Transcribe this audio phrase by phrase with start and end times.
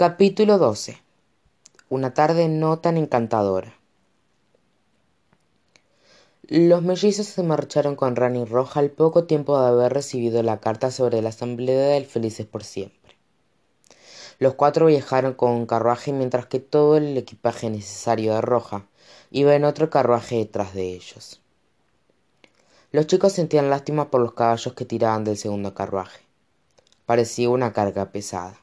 [0.00, 1.02] Capítulo 12
[1.88, 3.74] Una tarde no tan encantadora.
[6.42, 10.92] Los mellizos se marcharon con Rani Roja al poco tiempo de haber recibido la carta
[10.92, 13.16] sobre la asamblea del Felices por Siempre.
[14.38, 18.86] Los cuatro viajaron con un carruaje mientras que todo el equipaje necesario de Roja
[19.32, 21.42] iba en otro carruaje detrás de ellos.
[22.92, 26.20] Los chicos sentían lástima por los caballos que tiraban del segundo carruaje.
[27.04, 28.60] Parecía una carga pesada.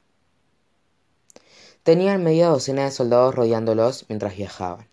[1.85, 4.87] Tenían media docena de soldados rodeándolos mientras viajaban,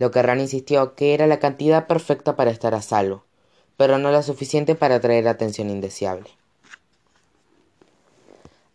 [0.00, 3.22] lo que Ran insistió que era la cantidad perfecta para estar a salvo,
[3.76, 6.28] pero no la suficiente para atraer atención indeseable.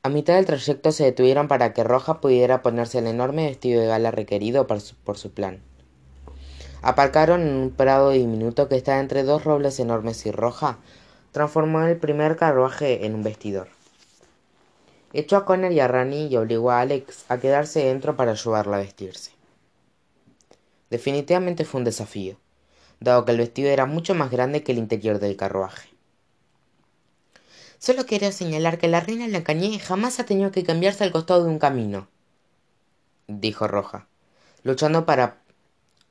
[0.04, 3.88] A mitad del trayecto se detuvieron para que Roja pudiera ponerse el enorme vestido de
[3.88, 5.62] gala requerido por su, plan.
[6.82, 10.78] Aparcaron en un prado diminuto que estaba entre dos robles enormes y Roja
[11.34, 13.68] transformó el primer carruaje en un vestidor.
[15.14, 18.78] Echó a Connor y a Rani y obligó a Alex a quedarse dentro para ayudarla
[18.78, 19.32] a vestirse.
[20.90, 22.38] Definitivamente fue un desafío,
[23.00, 25.90] dado que el vestido era mucho más grande que el interior del carruaje.
[27.78, 31.50] Solo quiero señalar que la reina Lacañé jamás ha tenido que cambiarse al costado de
[31.50, 32.08] un camino,
[33.28, 34.08] dijo Roja,
[34.64, 35.42] luchando para,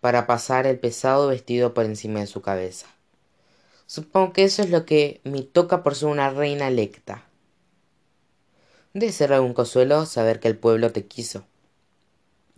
[0.00, 2.86] para pasar el pesado vestido por encima de su cabeza.
[3.86, 7.24] Supongo que eso es lo que me toca por ser una reina electa.
[8.94, 11.46] Debe ser algún consuelo saber que el pueblo te quiso,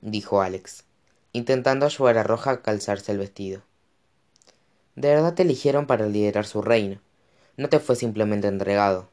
[0.00, 0.82] dijo Alex,
[1.32, 3.62] intentando ayudar a Roja a calzarse el vestido.
[4.96, 7.00] De verdad te eligieron para liderar su reino.
[7.56, 9.08] No te fue simplemente entregado.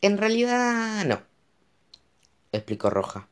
[0.00, 1.20] En realidad no,
[2.52, 3.28] explicó Roja.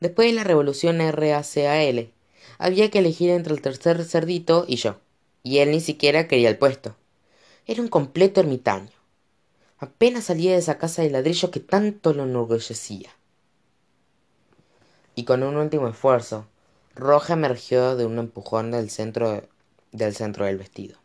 [0.00, 2.12] Después de la revolución RACAL,
[2.58, 4.98] había que elegir entre el tercer cerdito y yo,
[5.42, 6.96] y él ni siquiera quería el puesto.
[7.66, 8.93] Era un completo ermitaño
[9.78, 13.10] apenas salía de esa casa de ladrillo que tanto lo enorgullecía.
[15.14, 16.46] Y con un último esfuerzo,
[16.94, 19.42] Roja emergió de un empujón del centro
[19.92, 20.98] del, centro del vestido.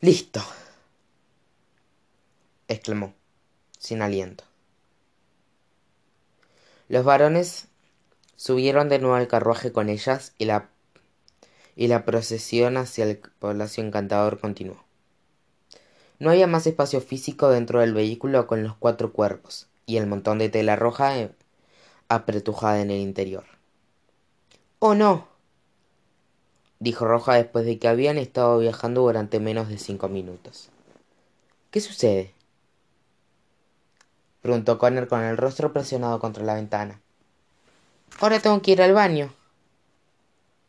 [0.00, 0.42] Listo,
[2.68, 3.14] exclamó,
[3.78, 4.44] sin aliento.
[6.88, 7.68] Los varones
[8.36, 10.70] subieron de nuevo al carruaje con ellas y la,
[11.76, 14.89] y la procesión hacia el Palacio Encantador continuó.
[16.20, 20.38] No había más espacio físico dentro del vehículo con los cuatro cuerpos y el montón
[20.38, 21.32] de tela roja eh,
[22.08, 23.44] apretujada en el interior.
[24.78, 25.28] ¡Oh, no!
[26.78, 30.70] dijo Roja después de que habían estado viajando durante menos de cinco minutos.
[31.70, 32.34] ¿Qué sucede?
[34.42, 37.00] preguntó Connor con el rostro presionado contra la ventana.
[38.20, 39.32] Ahora tengo que ir al baño,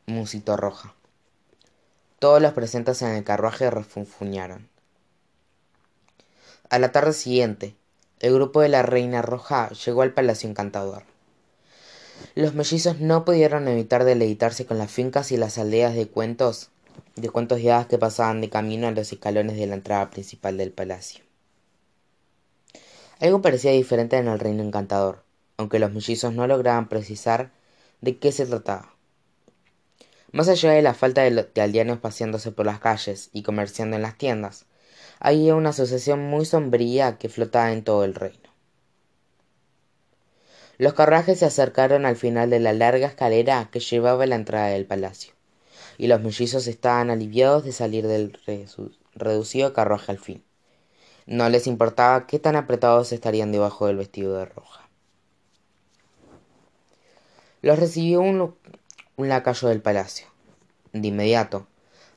[0.06, 0.94] musitó Roja.
[2.19, 4.71] Todos los presentes en el carruaje refunfuñaron.
[6.69, 7.75] A la tarde siguiente,
[8.19, 11.03] el grupo de la Reina Roja llegó al Palacio Encantador.
[12.35, 16.69] Los mellizos no pudieron evitar deleitarse con las fincas y las aldeas de cuentos,
[17.16, 20.57] de cuentos y hadas que pasaban de camino a los escalones de la entrada principal
[20.57, 21.23] del palacio.
[23.19, 25.23] Algo parecía diferente en el Reino Encantador,
[25.57, 27.51] aunque los mellizos no lograban precisar
[28.01, 28.95] de qué se trataba.
[30.31, 34.01] Más allá de la falta de, de aldeanos paseándose por las calles y comerciando en
[34.01, 34.66] las tiendas,
[35.24, 38.50] había una asociación muy sombría que flotaba en todo el reino.
[40.80, 44.70] Los carruajes se acercaron al final de la larga escalera que llevaba a la entrada
[44.70, 45.34] del palacio,
[46.00, 48.36] y los mellizos estaban aliviados de salir del
[49.14, 50.44] reducido carruaje al fin.
[51.28, 54.90] No les importaba qué tan apretados estarían debajo del vestido de roja.
[57.62, 58.56] Los recibió un,
[59.18, 60.26] un lacayo del palacio.
[60.94, 61.68] De inmediato,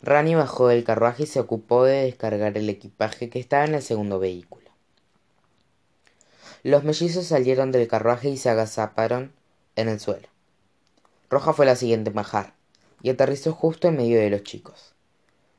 [0.05, 3.81] Rani bajó del carruaje y se ocupó de descargar el equipaje que estaba en el
[3.81, 4.69] segundo vehículo.
[6.63, 9.33] Los mellizos salieron del carruaje y se agazaparon
[9.77, 10.29] en el suelo.
[11.31, 12.53] Roja fue la siguiente en bajar
[13.01, 14.93] y aterrizó justo en medio de los chicos.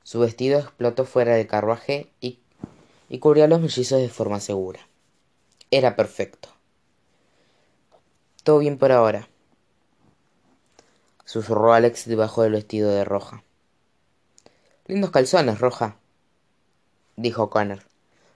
[0.03, 2.37] Su vestido explotó fuera del carruaje y,
[3.09, 4.87] y cubrió a los mellizos de forma segura.
[5.71, 6.49] Era perfecto.
[8.43, 9.27] Todo bien por ahora,
[11.25, 13.43] susurró Alex debajo del vestido de Roja.
[14.87, 15.97] Lindos calzones, Roja,
[17.15, 17.79] dijo Connor,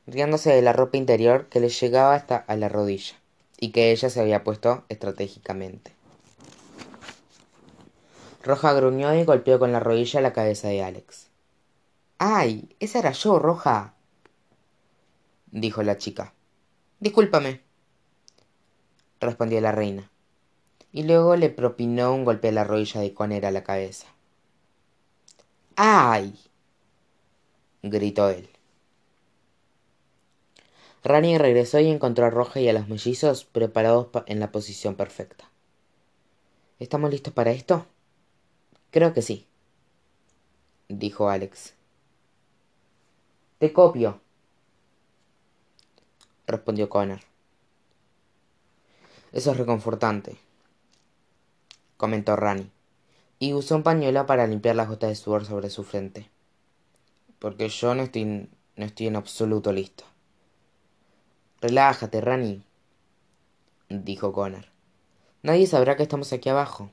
[0.07, 3.13] riéndose de la ropa interior que le llegaba hasta a la rodilla
[3.59, 5.93] y que ella se había puesto estratégicamente.
[8.41, 11.27] Roja gruñó y golpeó con la rodilla la cabeza de Alex.
[12.17, 12.75] ¡Ay!
[12.79, 13.93] Esa era yo, Roja.
[15.51, 16.33] dijo la chica.
[16.99, 17.61] Discúlpame,
[19.19, 20.09] respondió la reina,
[20.91, 24.07] y luego le propinó un golpe a la rodilla de Connor a la cabeza.
[25.81, 26.37] ¡Ay!
[27.81, 28.49] gritó él.
[31.05, 35.49] Rani regresó y encontró a Roja y a los mellizos preparados en la posición perfecta.
[36.79, 37.85] ¿Estamos listos para esto?
[38.91, 39.47] Creo que sí,
[40.89, 41.75] dijo Alex.
[43.59, 44.19] Te copio,
[46.45, 47.21] respondió Connor.
[49.31, 50.35] Eso es reconfortante,
[51.95, 52.69] comentó Rani,
[53.39, 56.29] y usó un pañuelo para limpiar las gotas de sudor sobre su frente.
[57.39, 60.03] Porque yo no estoy, no estoy en absoluto listo.
[61.61, 62.61] Relájate, Rani,
[63.87, 64.65] dijo Connor.
[65.41, 66.91] Nadie sabrá que estamos aquí abajo.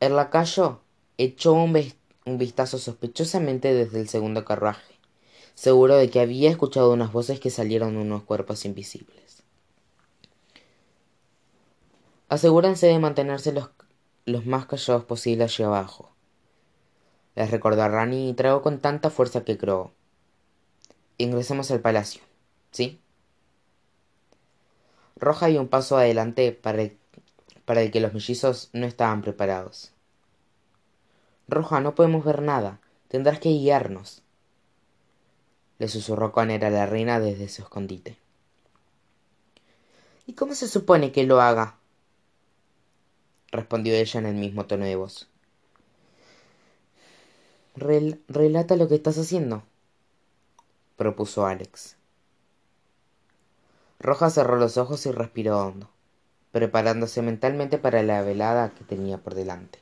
[0.00, 0.80] El lacayo
[1.18, 1.76] echó un,
[2.24, 4.94] un vistazo sospechosamente desde el segundo carruaje,
[5.54, 9.42] seguro de que había escuchado unas voces que salieron de unos cuerpos invisibles.
[12.28, 13.70] Asegúrense de mantenerse los,
[14.26, 16.10] los más callados posible allí abajo.
[17.36, 19.92] Les recordó a Rani y tragó con tanta fuerza que croó.
[21.16, 22.22] Ingresemos al palacio,
[22.72, 23.00] ¿sí?
[25.16, 26.98] Roja dio un paso adelante para el,
[27.64, 29.92] para el que los mellizos no estaban preparados.
[31.48, 32.80] Roja, no podemos ver nada.
[33.08, 34.22] Tendrás que guiarnos.
[35.78, 38.18] Le susurró Conner a la reina desde su escondite.
[40.26, 41.75] ¿Y cómo se supone que lo haga?
[43.50, 45.28] Respondió ella en el mismo tono de voz.
[47.74, 49.62] relata lo que estás haciendo,
[50.96, 51.96] propuso Alex.
[53.98, 55.88] Roja cerró los ojos y respiró hondo,
[56.52, 59.78] preparándose mentalmente para la velada que tenía por delante.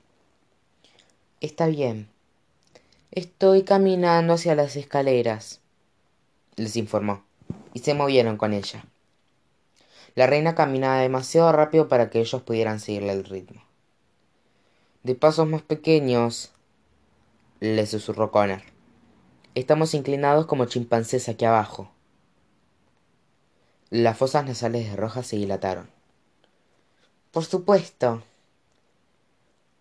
[1.40, 2.08] Está bien.
[3.10, 5.60] Estoy caminando hacia las escaleras,
[6.56, 7.24] les informó,
[7.72, 8.84] y se movieron con ella.
[10.14, 13.64] La reina caminaba demasiado rápido para que ellos pudieran seguirle el ritmo.
[15.02, 16.52] De pasos más pequeños,
[17.58, 18.62] le susurró Connor.
[19.56, 21.90] Estamos inclinados como chimpancés aquí abajo.
[23.90, 25.90] Las fosas nasales de Roja se dilataron.
[27.32, 28.22] Por supuesto,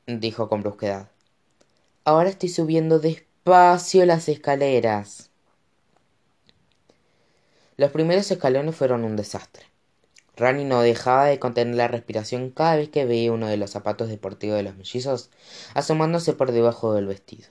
[0.08, 1.10] dijo con brusquedad.
[2.06, 5.30] Ahora estoy subiendo despacio las escaleras.
[7.78, 9.73] Los primeros escalones fueron un desastre.
[10.36, 14.10] Rani no dejaba de contener la respiración cada vez que veía uno de los zapatos
[14.10, 15.30] deportivos de los mellizos
[15.74, 17.50] asomándose por debajo del vestido.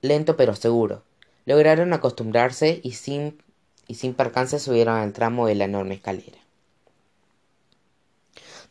[0.00, 1.02] Lento pero seguro,
[1.44, 3.42] lograron acostumbrarse y sin,
[3.88, 6.38] y sin percance subieron al tramo de la enorme escalera.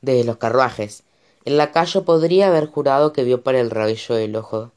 [0.02, 1.04] Desde los carruajes,
[1.46, 4.72] el lacayo podría haber jurado que vio por el rabillo del ojo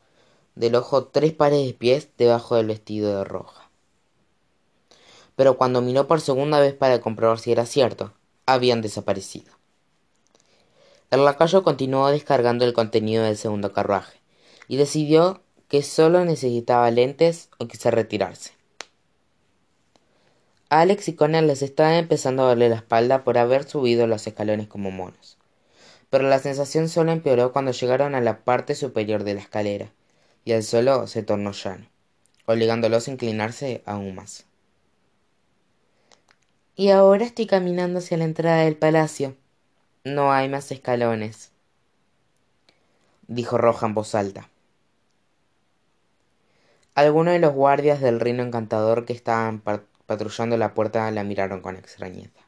[0.57, 3.66] del ojo tres pares de pies debajo del vestido de roja.
[5.37, 8.13] Pero cuando miró por segunda vez para comprobar si era cierto,
[8.47, 9.53] habían desaparecido.
[11.11, 14.19] El lacayo continuó descargando el contenido del segundo carruaje
[14.67, 18.53] y decidió que solo necesitaba lentes o quise retirarse.
[20.69, 24.67] Alex y Connor les estaban empezando a darle la espalda por haber subido los escalones
[24.67, 25.37] como monos
[26.11, 29.93] pero la sensación solo empeoró cuando llegaron a la parte superior de la escalera,
[30.45, 31.87] y el suelo se tornó llano,
[32.47, 34.47] obligándolos a inclinarse aún más.
[36.79, 39.35] Y ahora estoy caminando hacia la entrada del palacio.
[40.05, 41.51] No hay más escalones,
[43.29, 44.51] dijo Roja en voz alta.
[46.95, 49.63] Algunos de los guardias del reino encantador que estaban
[50.05, 52.43] patrullando la puerta la miraron con extrañeza.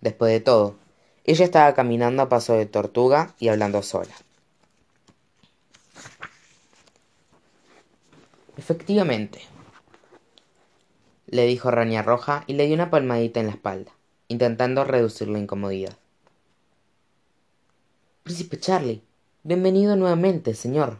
[0.00, 0.76] Después de todo,
[1.24, 4.14] ella estaba caminando a paso de tortuga y hablando sola.
[8.56, 9.51] Efectivamente,
[11.32, 13.90] le dijo Rania Roja y le dio una palmadita en la espalda,
[14.28, 15.96] intentando reducir la incomodidad.
[18.22, 19.02] Príncipe Charlie,
[19.42, 20.98] bienvenido nuevamente, señor.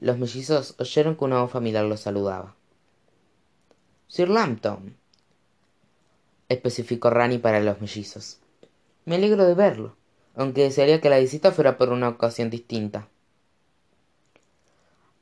[0.00, 2.56] Los mellizos oyeron que una voz familiar los saludaba.
[4.08, 4.96] Sir Lambton,
[6.48, 8.38] especificó Rani para los mellizos.
[9.04, 9.96] Me alegro de verlo,
[10.34, 13.10] aunque desearía que la visita fuera por una ocasión distinta.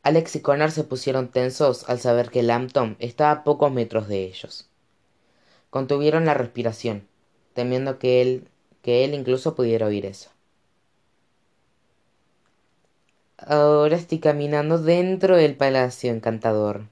[0.03, 4.25] Alex y Connor se pusieron tensos al saber que Lambton estaba a pocos metros de
[4.25, 4.69] ellos.
[5.71, 7.07] Contuvieron la respiración,
[7.55, 8.49] temiendo que él,
[8.83, 10.31] que él incluso pudiera oír eso.
[13.39, 16.87] Ahora estoy caminando dentro del palacio encantador.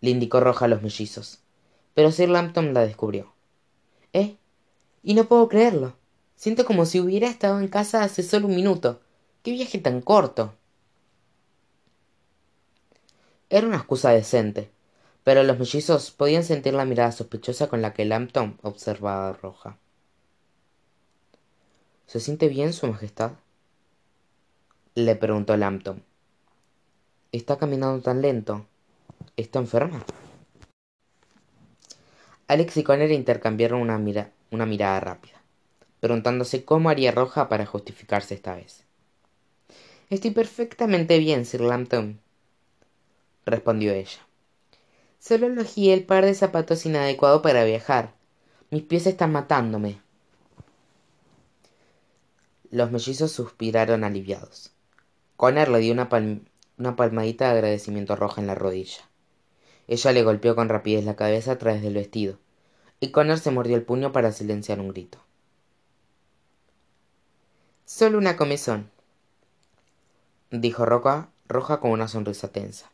[0.00, 1.40] Le indicó Roja a los mellizos
[1.94, 3.32] pero Sir Lambton la descubrió.
[4.12, 4.36] ¿Eh?
[5.02, 5.96] Y no puedo creerlo.
[6.36, 9.00] Siento como si hubiera estado en casa hace solo un minuto.
[9.42, 10.54] ¡Qué viaje tan corto!
[13.50, 14.70] Era una excusa decente,
[15.24, 19.76] pero los mellizos podían sentir la mirada sospechosa con la que Lambton observaba a Roja.
[22.06, 23.32] ¿Se siente bien, Su Majestad?
[24.94, 26.04] le preguntó Lambton.
[27.32, 28.66] está caminando tan lento.
[29.36, 30.04] ¿Está enferma?
[32.46, 35.42] Alex y Connor intercambiaron una, una mirada rápida,
[35.98, 38.84] preguntándose cómo haría Roja para justificarse esta vez.
[40.08, 42.20] Estoy perfectamente bien, Sir Lambton,
[43.50, 44.18] respondió ella.
[45.18, 48.14] Solo elegí el par de zapatos inadecuado para viajar.
[48.70, 50.00] Mis pies están matándome.
[52.70, 54.72] Los mellizos suspiraron aliviados.
[55.36, 56.08] Connor le dio una,
[56.78, 59.02] una palmadita de agradecimiento roja en la rodilla.
[59.88, 62.38] Ella le golpeó con rapidez la cabeza a través del vestido,
[63.00, 65.18] y Connor se mordió el puño para silenciar un grito.
[67.84, 68.88] Solo una comezón,
[70.50, 72.90] dijo Roca, roja con una sonrisa tensa.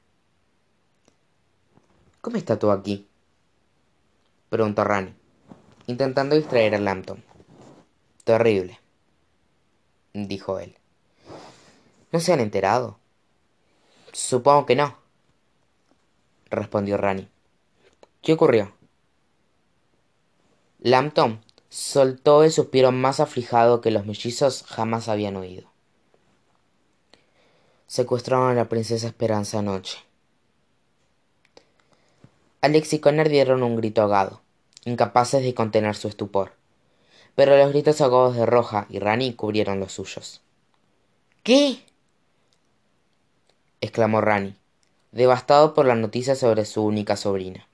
[2.27, 3.07] ¿Cómo está tú aquí?
[4.49, 5.15] preguntó Rani,
[5.87, 7.23] intentando distraer a Lambton.
[8.25, 8.81] Terrible,
[10.13, 10.77] dijo él.
[12.11, 12.99] ¿No se han enterado?
[14.13, 14.99] Supongo que no,
[16.51, 17.29] respondió Rani.
[18.23, 18.75] ¿Qué ocurrió?
[20.81, 25.71] Lambton soltó el suspiro más aflijado que los mellizos jamás habían oído.
[27.87, 30.06] Secuestraron a la princesa Esperanza anoche.
[32.67, 34.41] Alex y Connor dieron un grito ahogado,
[34.85, 36.51] incapaces de contener su estupor.
[37.37, 40.41] Pero los gritos ahogados de Roja y Rani cubrieron los suyos.
[41.45, 41.85] ¿Qué?
[43.81, 44.57] exclamó Rani,
[45.13, 47.69] devastado por la noticia sobre su única sobrina.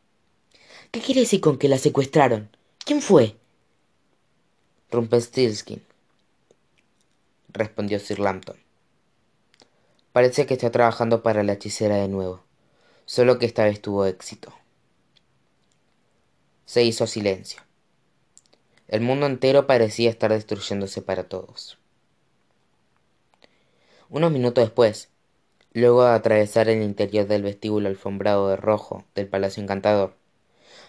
[0.91, 2.55] ¿Qué quiere decir con que la secuestraron?
[2.85, 3.35] ¿Quién fue?
[4.91, 5.83] Rumpelstiltskin,
[7.49, 8.59] respondió Sir Lampton.
[10.13, 12.43] Parece que está trabajando para la hechicera de nuevo,
[13.07, 14.53] solo que esta vez tuvo éxito.
[16.65, 17.63] Se hizo silencio.
[18.89, 21.79] El mundo entero parecía estar destruyéndose para todos.
[24.11, 25.09] Unos minutos después,
[25.73, 30.15] luego de atravesar el interior del vestíbulo alfombrado de rojo del Palacio Encantador,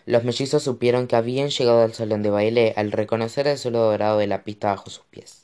[0.05, 4.17] los mellizos supieron que habían llegado al salón de baile al reconocer el suelo dorado
[4.17, 5.43] de la pista bajo sus pies.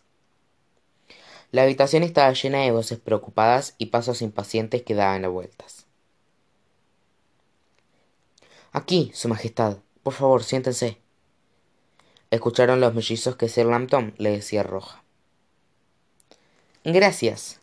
[1.51, 5.87] La habitación estaba llena de voces preocupadas y pasos impacientes que daban vueltas.
[8.71, 10.97] Aquí, Su Majestad, por favor, siéntense.
[12.31, 15.03] Escucharon los mellizos que Sir Lampton le decía Roja.
[16.83, 17.59] Gracias,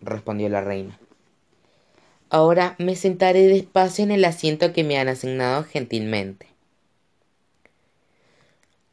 [0.00, 0.98] respondió la reina.
[2.30, 6.46] Ahora me sentaré despacio en el asiento que me han asignado gentilmente.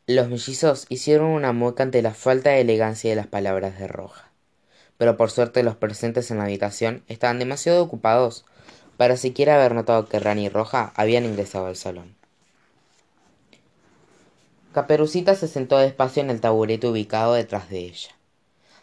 [0.08, 4.32] Los mellizos hicieron una mueca ante la falta de elegancia de las palabras de Roja,
[4.98, 8.46] pero por suerte los presentes en la habitación estaban demasiado ocupados
[8.98, 12.16] para siquiera haber notado que Rani y Roja habían ingresado al salón.
[14.74, 18.10] Caperucita se sentó despacio en el taburete ubicado detrás de ella,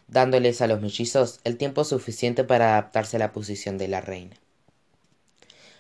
[0.09, 4.37] dándoles a los mellizos el tiempo suficiente para adaptarse a la posición de la reina.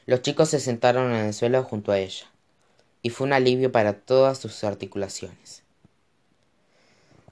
[0.04, 2.26] Los chicos se sentaron en el suelo junto a ella,
[3.02, 5.62] y fue un alivio para todas sus articulaciones.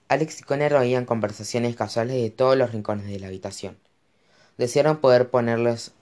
[0.08, 3.76] Alex y Conner oían conversaciones casuales de todos los rincones de la habitación.
[4.58, 5.92] Desearon poder ponerles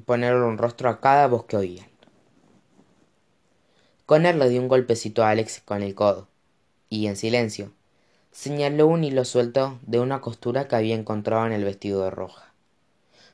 [0.00, 1.86] ponerle un rostro a cada voz que oían.
[4.06, 6.28] Connor le dio un golpecito a Alex con el codo,
[6.90, 7.72] y en silencio,
[8.32, 12.52] señaló un hilo suelto de una costura que había encontrado en el vestido de roja.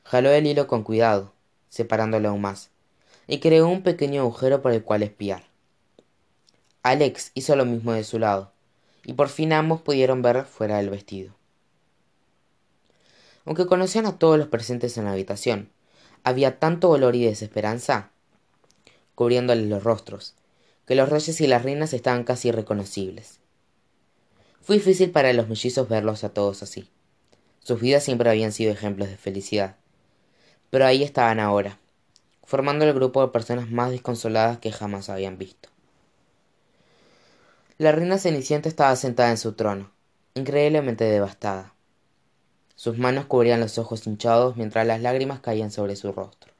[0.03, 1.33] Jaló el hilo con cuidado,
[1.69, 2.69] separándolo aún más,
[3.27, 5.43] y creó un pequeño agujero por el cual espiar.
[6.83, 8.51] Alex hizo lo mismo de su lado,
[9.03, 11.33] y por fin ambos pudieron ver fuera del vestido.
[13.45, 15.69] Aunque conocían a todos los presentes en la habitación,
[16.23, 18.11] había tanto dolor y desesperanza
[19.15, 20.33] cubriéndoles los rostros,
[20.87, 23.39] que los reyes y las reinas estaban casi irreconocibles.
[24.61, 26.89] Fue difícil para los mellizos verlos a todos así.
[27.59, 29.75] Sus vidas siempre habían sido ejemplos de felicidad.
[30.71, 31.77] Pero ahí estaban ahora,
[32.43, 35.69] formando el grupo de personas más desconsoladas que jamás habían visto.
[37.77, 39.91] La reina Cenicienta estaba sentada en su trono,
[40.33, 41.73] increíblemente devastada.
[42.81, 46.51] Sus manos cubrían los ojos hinchados mientras las lágrimas caían sobre su rostro.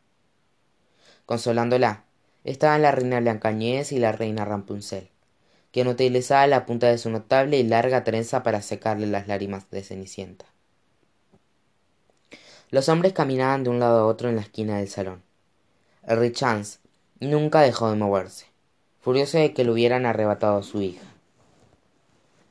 [1.26, 2.04] Consolándola,
[2.44, 5.10] estaban la reina Blancañez y la reina Rampunzel,
[5.72, 9.82] quien utilizaba la punta de su notable y larga trenza para secarle las lágrimas de
[9.82, 10.46] Cenicienta.
[12.70, 15.24] Los hombres caminaban de un lado a otro en la esquina del salón.
[16.06, 16.78] El rey Chance
[17.20, 18.46] nunca dejó de moverse,
[19.00, 21.08] furioso de que le hubieran arrebatado a su hija.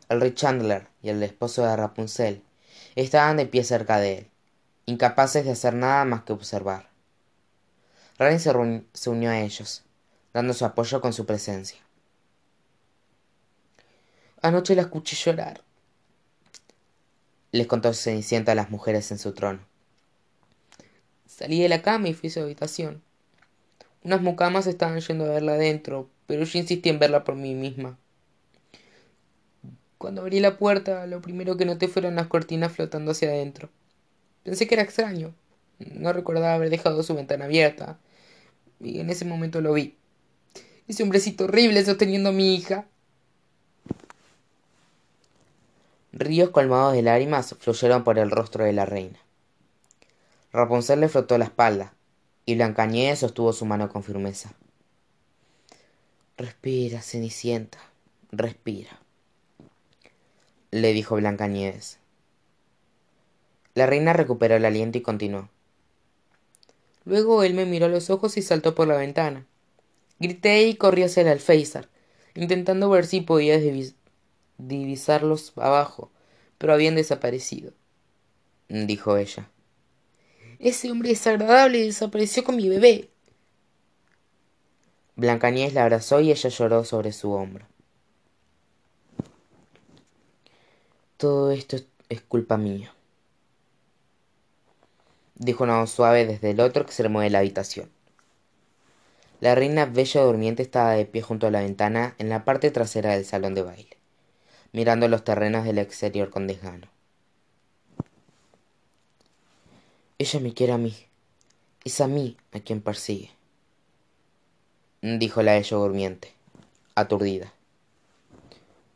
[0.08, 2.42] El rey Chandler y el esposo de Rapunzel
[2.94, 4.30] estaban de pie cerca de él,
[4.86, 6.88] incapaces de hacer nada más que observar.
[8.18, 9.82] Rani se, unió a ellos,
[10.34, 11.80] dando su apoyo con su presencia.
[14.42, 15.62] Anoche la escuché llorar,
[17.52, 19.60] les contó Cenicienta a las mujeres en su trono.
[21.26, 23.02] Salí de la cama y fui a su habitación.
[24.02, 27.98] Unas mucamas estaban yendo a verla adentro, pero yo insistí en verla por mí misma.
[30.00, 33.68] Cuando abrí la puerta, lo primero que noté fueron las cortinas flotando hacia adentro.
[34.44, 35.34] Pensé que era extraño.
[35.78, 37.98] No recordaba haber dejado su ventana abierta.
[38.80, 39.98] Y en ese momento lo vi.
[40.88, 42.86] Ese hombrecito horrible sosteniendo a mi hija.
[46.12, 49.18] Ríos colmados de lágrimas fluyeron por el rostro de la reina.
[50.50, 51.92] Rapunzel le frotó la espalda,
[52.46, 54.54] y Blancanieves sostuvo su mano con firmeza.
[56.38, 57.78] Respira, Cenicienta,
[58.32, 58.98] respira
[60.70, 61.98] le dijo Blancanieves.
[63.74, 65.48] La reina recuperó el aliento y continuó.
[67.04, 69.46] Luego él me miró a los ojos y saltó por la ventana.
[70.18, 71.88] Grité y corrí hacia el alféizar,
[72.34, 73.58] intentando ver si podía
[74.58, 76.10] divisarlos abajo,
[76.58, 77.72] pero habían desaparecido,
[78.68, 79.48] dijo ella.
[80.58, 83.08] Ese hombre desagradable desapareció con mi bebé.
[85.16, 87.66] Blancanieves la abrazó y ella lloró sobre su hombro.
[91.20, 91.76] Todo esto
[92.08, 92.94] es culpa mía,
[95.34, 97.90] dijo una voz suave desde el otro extremo de la habitación.
[99.40, 103.12] La reina bella durmiente estaba de pie junto a la ventana en la parte trasera
[103.12, 103.98] del salón de baile,
[104.72, 106.88] mirando los terrenos del exterior con desgano.
[110.16, 110.96] Ella me quiere a mí.
[111.84, 113.30] Es a mí a quien persigue,
[115.02, 116.32] dijo la bella durmiente,
[116.94, 117.52] aturdida.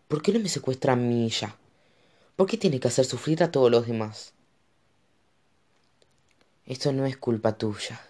[0.08, 1.58] ¿Por qué no me secuestra a mí ya?
[2.36, 4.32] ¿Por qué tiene que hacer sufrir a todos los demás?
[6.66, 8.00] Esto no es culpa tuya,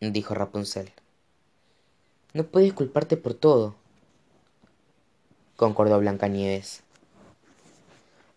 [0.00, 0.90] dijo Rapunzel.
[2.32, 3.74] No puedes culparte por todo,
[5.56, 6.82] concordó Blancanieves.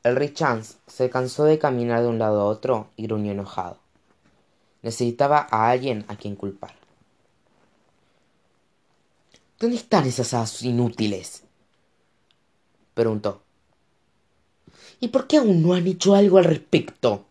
[0.04, 3.78] El rey Chance se cansó de caminar de un lado a otro y gruñó enojado.
[4.82, 6.76] Necesitaba a alguien a quien culpar.
[9.58, 11.44] ¿Dónde están esas hadas inútiles?
[12.94, 13.43] preguntó.
[15.04, 17.26] ¿Y por qué aún no han hecho algo al respecto?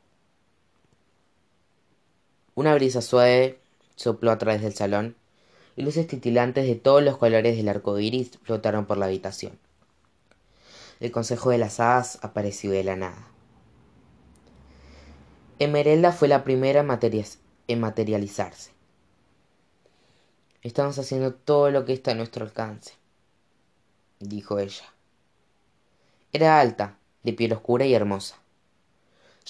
[2.54, 3.61] Una brisa suave
[3.96, 5.16] sopló a través del salón
[5.74, 9.58] y luces titilantes de todos los colores del arco iris flotaron por la habitación.
[11.00, 13.26] El consejo de las hadas apareció de la nada.
[15.58, 16.87] Emerelda fue la primera
[17.68, 18.72] en materializarse.
[20.61, 22.92] Estamos haciendo todo lo que está a nuestro alcance,
[24.20, 24.85] dijo ella.
[26.35, 28.37] Era alta, de piel oscura y hermosa.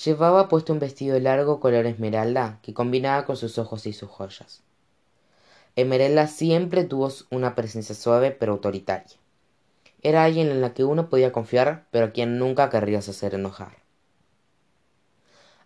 [0.04, 4.62] Llevaba puesto un vestido largo color esmeralda que combinaba con sus ojos y sus joyas.
[5.76, 9.16] Esmeralda siempre tuvo una presencia suave pero autoritaria.
[10.02, 13.76] Era alguien en la que uno podía confiar, pero a quien nunca querrías hacer enojar.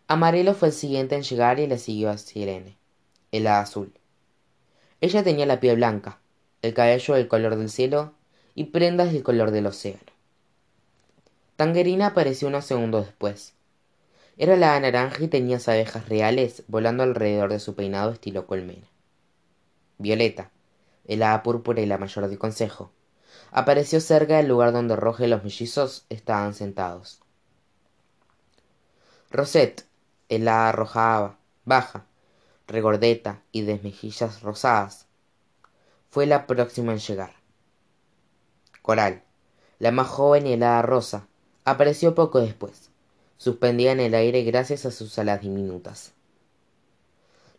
[0.09, 2.77] Amarelo fue el siguiente en llegar y le siguió a Sirene,
[3.33, 3.93] el azul.
[5.01, 6.21] Ella tenía la piel blanca,
[6.63, 8.13] el cabello del color del cielo
[8.55, 10.16] y prendas del color del océano.
[11.57, 13.55] Tangerina apareció unos segundos después.
[14.37, 18.87] Era la naranja y tenía abejas reales volando alrededor de su peinado estilo colmena.
[19.97, 20.51] Violeta,
[21.07, 22.91] el púrpura y la mayor del consejo,
[23.53, 27.23] apareció cerca del lugar donde Roja y los mellizos estaban sentados.
[29.31, 29.87] Rosette,
[30.29, 32.05] el hada baja,
[32.67, 35.07] regordeta y de mejillas rosadas,
[36.11, 37.33] fue la próxima en llegar.
[38.83, 39.23] Coral,
[39.79, 41.27] la más joven y helada rosa,
[41.67, 42.91] apareció poco después,
[43.37, 46.13] suspendida en el aire gracias a sus alas diminutas.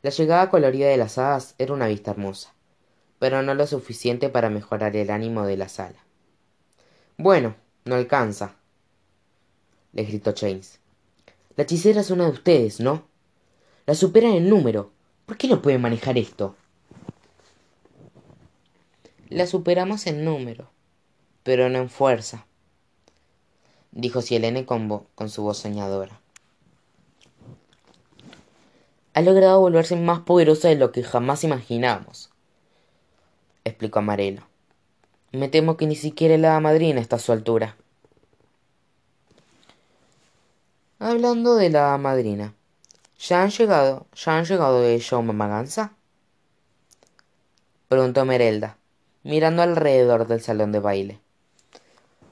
[0.01, 2.53] La llegada colorida de las hadas era una vista hermosa,
[3.19, 5.99] pero no lo suficiente para mejorar el ánimo de la sala.
[7.17, 8.55] Bueno, no alcanza,
[9.91, 10.79] le gritó James.
[11.57, 13.07] La hechicera es una de ustedes, ¿no?
[13.85, 14.91] La superan en número.
[15.25, 16.55] ¿Por qué no puede manejar esto?
[19.27, 20.69] La superamos en número,
[21.43, 22.47] pero no en fuerza,
[23.97, 26.21] dijo Cielene con, con su voz soñadora.
[29.15, 32.29] Ha logrado volverse más poderosa de lo que jamás imaginamos,
[33.63, 34.43] explicó Amarelo.
[35.31, 37.75] Me temo que ni siquiera la madrina está a su altura.
[40.99, 42.53] Hablando de la madrina,
[43.17, 45.93] ¿ya han llegado, ya han llegado de ella Maganza?
[47.87, 48.77] Preguntó Merelda,
[49.23, 51.19] mirando alrededor del salón de baile.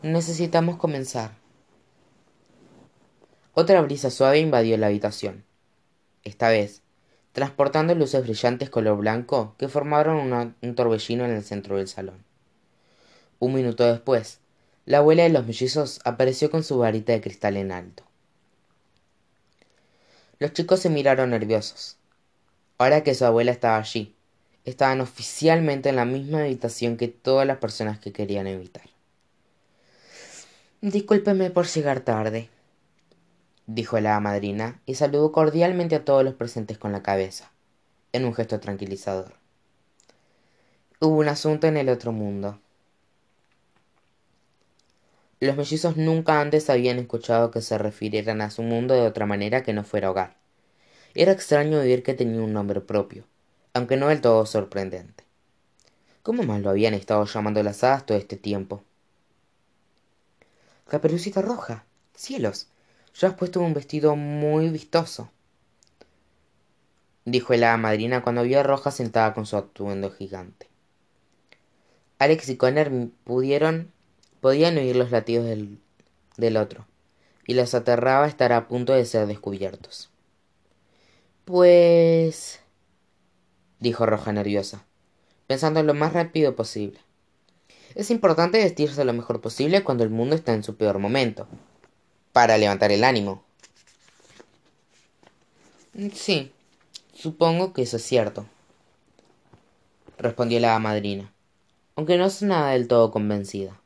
[0.03, 1.44] Necesitamos comenzar.
[3.57, 5.45] Otra brisa suave invadió la habitación.
[6.25, 6.81] Esta vez,
[7.31, 12.23] transportando luces brillantes color blanco que formaron un torbellino en el centro del salón.
[13.39, 14.39] Un minuto después,
[14.85, 18.03] la abuela de los mellizos apareció con su varita de cristal en alto.
[20.37, 21.97] Los chicos se miraron nerviosos,
[22.77, 24.13] Ahora que su abuela estaba allí,
[24.65, 28.83] estaban oficialmente en la misma habitación que todas las personas que querían evitar.
[30.81, 32.49] Discúlpeme por llegar tarde,
[33.67, 37.51] dijo la madrina y saludó cordialmente a todos los presentes con la cabeza,
[38.13, 39.33] en un gesto tranquilizador.
[40.99, 42.59] Hubo un asunto en el otro mundo.
[45.39, 49.63] Los mellizos nunca antes habían escuchado que se refirieran a su mundo de otra manera
[49.63, 50.35] que no fuera hogar.
[51.13, 53.25] Era extraño oír que tenía un nombre propio,
[53.73, 55.23] aunque no del todo sorprendente.
[56.23, 58.83] ¿Cómo más lo habían estado llamando las hadas todo este tiempo?
[60.87, 61.85] Caperucita roja.
[62.15, 62.67] Cielos.
[63.21, 65.31] Has puesto un vestido muy vistoso.
[67.23, 70.67] Dijo la madrina cuando vio a Roja sentada con su atuendo gigante.
[72.19, 72.91] Alex y Connor
[73.23, 73.91] pudieron,
[74.41, 75.79] podían oír los latidos del,
[76.37, 76.85] del otro,
[77.47, 80.09] y les aterraba estar a punto de ser descubiertos.
[81.45, 82.59] Pues...
[83.79, 84.85] dijo Roja nerviosa,
[85.47, 86.99] pensando lo más rápido posible.
[87.95, 91.47] Es importante vestirse lo mejor posible cuando el mundo está en su peor momento,
[92.35, 93.45] para levantar el ánimo.
[96.13, 96.51] Sí,
[97.13, 98.45] supongo que eso es cierto,
[100.17, 101.31] respondió la madrina,
[101.95, 103.79] aunque no nada del todo convencida.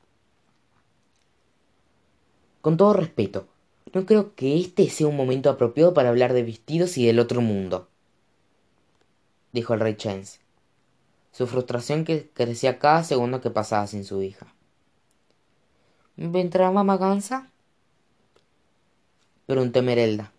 [2.62, 3.48] Con todo respeto,
[3.94, 7.42] no creo que este sea un momento apropiado para hablar de vestidos y del otro
[7.42, 7.88] mundo,
[9.52, 10.40] dijo el rey Chance
[11.32, 14.48] su frustración que crecía cada segundo que pasaba sin su hija.
[16.18, 17.52] ¿Vendrá mamá Gansa?
[19.50, 20.32] Preguntó Merelda,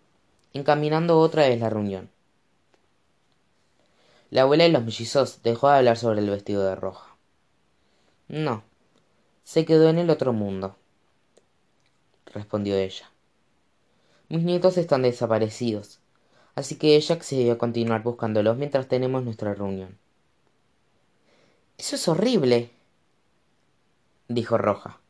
[0.53, 2.09] encaminando otra vez la reunión.
[4.29, 7.17] La abuela de los mellizos dejó de hablar sobre el vestido de roja.
[8.29, 8.63] No,
[9.43, 10.77] se quedó en el otro mundo,
[12.25, 13.11] respondió ella.
[14.29, 15.99] Mis nietos están desaparecidos,
[16.55, 19.97] así que ella accedió a continuar buscándolos mientras tenemos nuestra reunión.
[21.77, 22.71] Eso es horrible,
[24.29, 25.01] dijo Roja,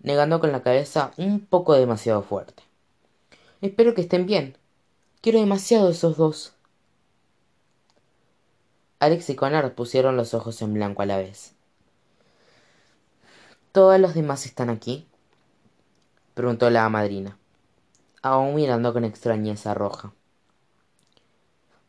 [0.00, 2.67] negando con la cabeza un poco demasiado fuerte.
[3.60, 4.56] Espero que estén bien.
[5.20, 6.54] Quiero demasiado esos dos.
[9.00, 11.54] Alex y Connor pusieron los ojos en blanco a la vez.
[13.72, 15.08] ¿Todos los demás están aquí?
[16.34, 17.36] preguntó la madrina,
[18.22, 20.12] aún mirando con extrañeza roja.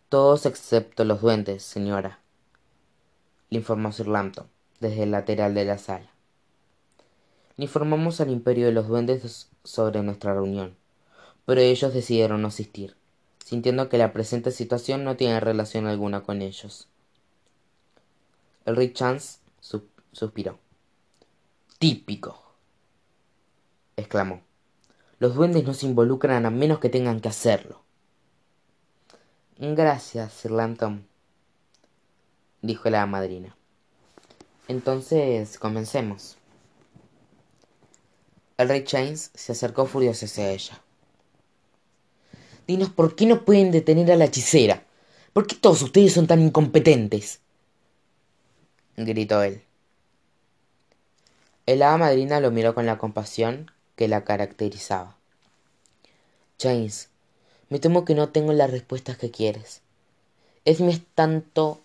[0.10, 2.20] Todos excepto los duendes, señora,
[3.52, 4.48] le informó Sir Lampton,
[4.80, 6.10] desde el lateral de la sala.
[7.58, 10.79] Le informamos al imperio de los duendes sobre nuestra reunión,
[11.50, 12.96] pero ellos decidieron no asistir,
[13.44, 16.88] sintiendo que la presente situación no tiene relación alguna con ellos.
[18.66, 19.40] El rey Chance
[20.12, 20.60] suspiró.
[21.80, 22.54] Típico.
[23.98, 24.44] exclamó.
[25.18, 27.82] Los duendes no se involucran a menos que tengan que hacerlo.
[29.58, 31.08] Gracias, Sir Lampton,
[32.62, 33.58] dijo la madrina.
[34.68, 36.38] Entonces, comencemos.
[38.58, 40.84] El rey James se acercó furioso hacia ella.
[42.70, 44.84] Dinos por qué no pueden detener a la hechicera.
[45.34, 47.40] ¿Por qué todos ustedes son tan incompetentes?
[48.96, 49.64] gritó él.
[51.66, 55.18] El hada madrina lo miró con la compasión que la caracterizaba.
[56.60, 57.10] James,
[57.70, 59.82] me temo que no tengo las respuestas que quieres.
[60.64, 61.82] Esme es tanto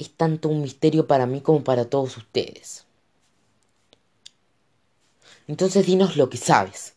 [0.00, 2.86] es tanto un misterio para mí como para todos ustedes.
[5.46, 6.94] Entonces dinos lo que sabes,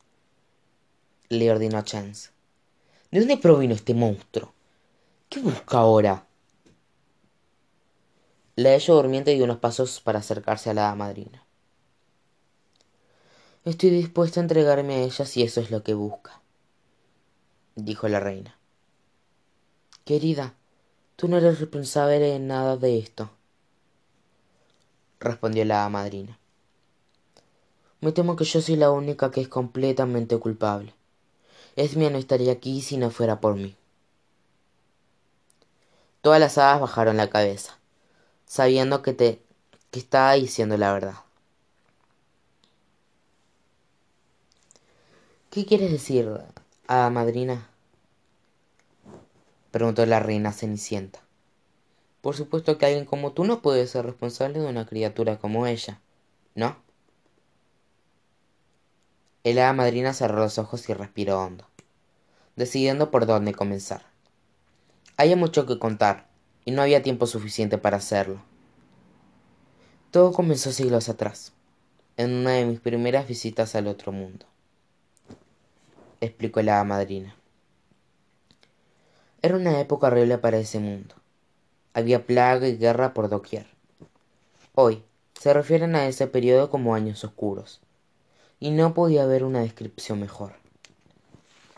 [1.29, 2.35] le ordenó Chance.
[3.11, 4.53] ¿De dónde provino este monstruo?
[5.29, 6.25] ¿Qué busca ahora?
[8.55, 11.43] La halló durmiente dio unos pasos para acercarse a la madrina.
[13.65, 16.41] Estoy dispuesta a entregarme a ella si eso es lo que busca,
[17.75, 18.57] dijo la reina.
[20.05, 20.53] Querida,
[21.17, 23.31] Tú no eres responsable de nada de esto,
[25.19, 26.37] respondió la madrina.
[28.01, 30.93] Me temo que yo soy la única que es completamente culpable.
[31.77, 33.75] Esmia no estaría aquí si no fuera por mí.
[36.21, 37.77] Todas las hadas bajaron la cabeza,
[38.47, 39.41] sabiendo que te
[39.91, 41.15] que estaba diciendo la verdad.
[45.51, 46.27] ¿Qué quieres decir,
[46.87, 47.69] hada madrina?
[49.69, 51.19] preguntó la reina Cenicienta.
[52.21, 56.01] Por supuesto que alguien como tú no puede ser responsable de una criatura como ella,
[56.55, 56.86] ¿no?
[59.47, 61.65] El hada madrina cerró los ojos y respiró hondo,
[62.57, 64.01] decidiendo por dónde comenzar.
[65.15, 66.27] Había mucho que contar,
[66.65, 68.43] y no había tiempo suficiente para hacerlo.
[70.11, 71.53] Todo comenzó siglos atrás,
[72.17, 74.45] en una de mis primeras visitas al otro mundo,
[76.19, 77.33] explicó la madrina.
[79.41, 81.15] Era una época horrible para ese mundo.
[81.93, 83.65] Había plaga y guerra por doquier.
[84.75, 85.05] Hoy
[85.39, 87.79] se refieren a ese periodo como años oscuros,
[88.59, 90.53] y no podía haber una descripción mejor.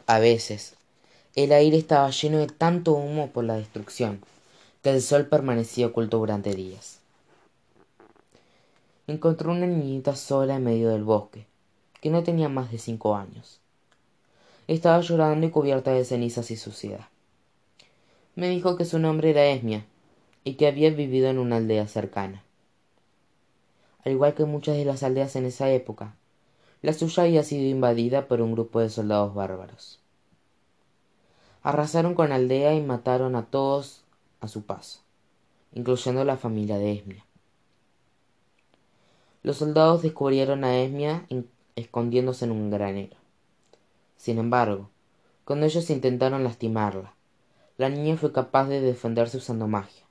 [0.08, 0.76] A veces,
[1.36, 4.22] el aire estaba lleno de tanto humo por la destrucción
[4.82, 7.00] que el sol permanecía oculto durante días.
[9.08, 11.46] Encontró una niñita sola en medio del bosque,
[12.02, 13.60] que no tenía más de cinco años.
[14.68, 17.08] Estaba llorando y cubierta de cenizas y suciedad.
[18.36, 19.86] Me dijo que su nombre era Esmia
[20.44, 22.44] y que había vivido en una aldea cercana.
[24.06, 26.16] Al igual que muchas de las aldeas en esa época,
[26.82, 30.00] la suya había sido invadida por un grupo de soldados bárbaros.
[31.62, 34.04] Arrasaron con la aldea y mataron a todos
[34.40, 35.02] a su paso,
[35.74, 37.26] incluyendo la familia de Esmia.
[39.44, 41.26] Los soldados descubrieron a Esmia
[41.76, 43.18] escondiéndose en un granero.
[44.16, 44.90] Sin embargo,
[45.44, 47.14] cuando ellos intentaron lastimarla,
[47.78, 50.04] la niña fue capaz de defenderse usando magia.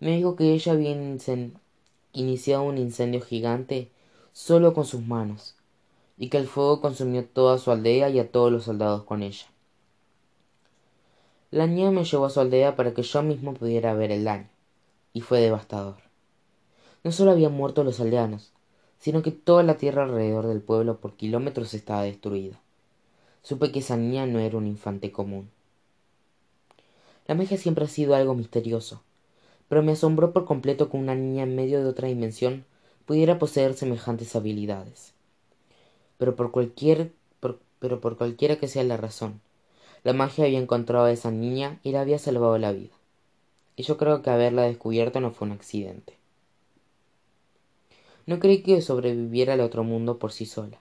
[0.00, 0.92] Me dijo que ella había
[2.12, 3.90] iniciado un incendio gigante
[4.34, 5.54] solo con sus manos,
[6.18, 9.46] y que el fuego consumió toda su aldea y a todos los soldados con ella.
[11.52, 14.48] La niña me llevó a su aldea para que yo mismo pudiera ver el daño,
[15.12, 15.98] y fue devastador.
[17.04, 18.50] No solo habían muerto los aldeanos,
[18.98, 22.58] sino que toda la tierra alrededor del pueblo por kilómetros estaba destruida.
[23.42, 25.48] Supe que esa niña no era un infante común.
[27.28, 29.00] La magia siempre ha sido algo misterioso,
[29.68, 32.64] pero me asombró por completo que una niña en medio de otra dimensión
[33.06, 35.12] pudiera poseer semejantes habilidades.
[36.18, 37.12] Pero por cualquier
[37.84, 39.42] pero por cualquiera que sea la razón,
[40.04, 42.94] la magia había encontrado a esa niña y la había salvado la vida.
[43.76, 46.16] Y yo creo que haberla descubierto no fue un accidente.
[48.24, 50.80] No creí que sobreviviera al otro mundo por sí sola,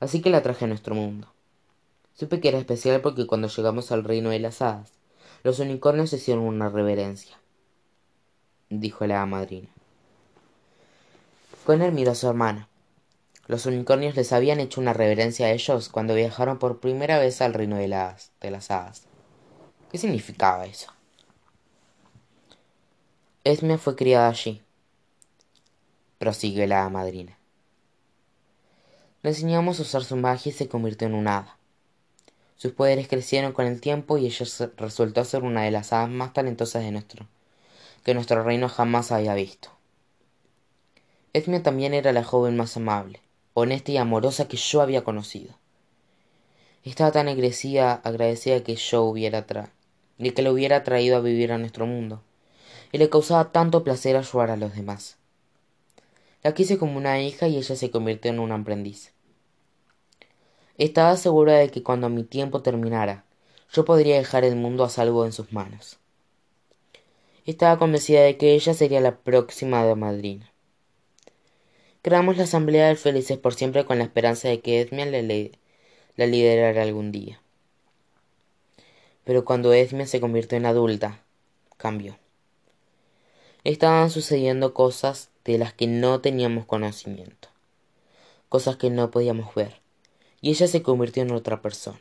[0.00, 1.28] así que la traje a nuestro mundo.
[2.14, 4.92] Supe que era especial porque cuando llegamos al reino de las hadas,
[5.42, 7.38] los unicornios hicieron una reverencia,
[8.70, 9.68] dijo la madrina.
[11.70, 12.68] Conner miró a su hermana.
[13.46, 17.54] Los unicornios les habían hecho una reverencia a ellos cuando viajaron por primera vez al
[17.54, 19.04] reino de las, hadas.
[19.88, 20.92] ¿Qué significaba eso?
[23.44, 24.64] Esme fue criada allí,
[26.18, 27.38] prosiguió la madrina.
[29.22, 31.56] Le enseñamos a usar su magia y se convirtió en un hada.
[32.56, 34.44] Sus poderes crecieron con el tiempo y ella
[34.76, 37.28] resultó ser una de las hadas más talentosas de nuestro,
[38.02, 39.79] que nuestro reino jamás había visto.
[41.32, 43.20] Esmia también era la joven más amable,
[43.54, 45.54] honesta y amorosa que yo había conocido.
[46.82, 49.46] Estaba tan agradecida, agradecida que yo hubiera
[50.18, 52.20] de que le hubiera traído a vivir a nuestro mundo,
[52.90, 55.18] y le causaba tanto placer ayudar a los demás.
[56.42, 59.12] La quise como una hija y ella se convirtió en un aprendiz.
[60.78, 63.24] Estaba segura de que cuando mi tiempo terminara,
[63.72, 65.98] yo podría dejar el mundo a salvo en sus manos.
[67.46, 70.49] Estaba convencida de que ella sería la próxima de madrina.
[72.02, 76.82] Creamos la Asamblea de Felices por siempre con la esperanza de que Esmia la liderara
[76.82, 77.42] algún día.
[79.24, 81.20] Pero cuando Esmia se convirtió en adulta,
[81.76, 82.16] cambió.
[83.64, 87.48] Estaban sucediendo cosas de las que no teníamos conocimiento,
[88.48, 89.82] cosas que no podíamos ver,
[90.40, 92.00] y ella se convirtió en otra persona.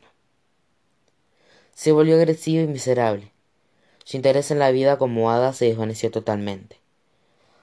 [1.75, 3.33] Se volvió agresiva y miserable.
[4.05, 6.78] Su interés en la vida como hada se desvaneció totalmente.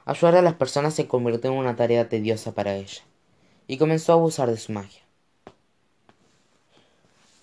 [0.06, 3.02] Ayudar a las personas se convirtió en una tarea tediosa para ella,
[3.66, 5.02] y comenzó a abusar de su magia.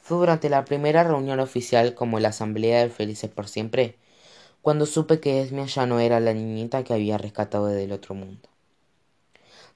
[0.01, 3.97] Fue durante la primera reunión oficial como la Asamblea de Felices por Siempre
[4.63, 8.47] cuando supe que Esmia ya no era la niñita que había rescatado del otro mundo.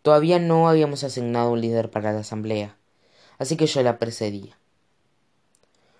[0.02, 2.78] Todavía no habíamos asignado un líder para la asamblea,
[3.38, 4.58] así que yo la precedía.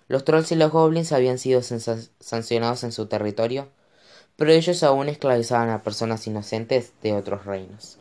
[0.08, 3.68] Los trolls y los goblins habían sido sancionados en su territorio,
[4.38, 7.98] pero ellos aún esclavizaban a personas inocentes de otros reinos.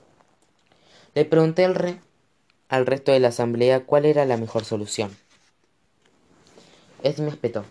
[1.15, 2.00] Le pregunté al,
[2.69, 5.17] al resto de la asamblea cuál era la mejor solución.
[7.02, 7.65] Esmia espetó.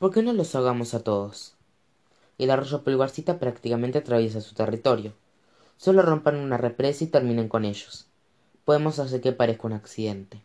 [0.00, 1.54] ¿Por qué no los hagamos a todos?
[2.38, 5.12] el arroyo Pulgarcita prácticamente atraviesa su territorio.
[5.76, 8.06] Solo rompan una represa y terminen con ellos.
[8.64, 10.42] Podemos hacer que parezca un accidente.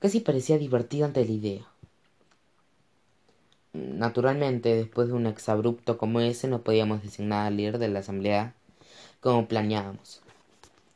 [0.00, 1.66] Casi parecía divertido ante la idea.
[3.78, 8.54] Naturalmente, después de un exabrupto como ese, no podíamos designar al líder de la asamblea
[9.20, 10.20] como planeábamos.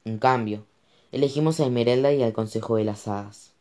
[0.04, 0.64] En cambio,
[1.12, 3.52] elegimos a Emerelda y al Consejo de las Hadas.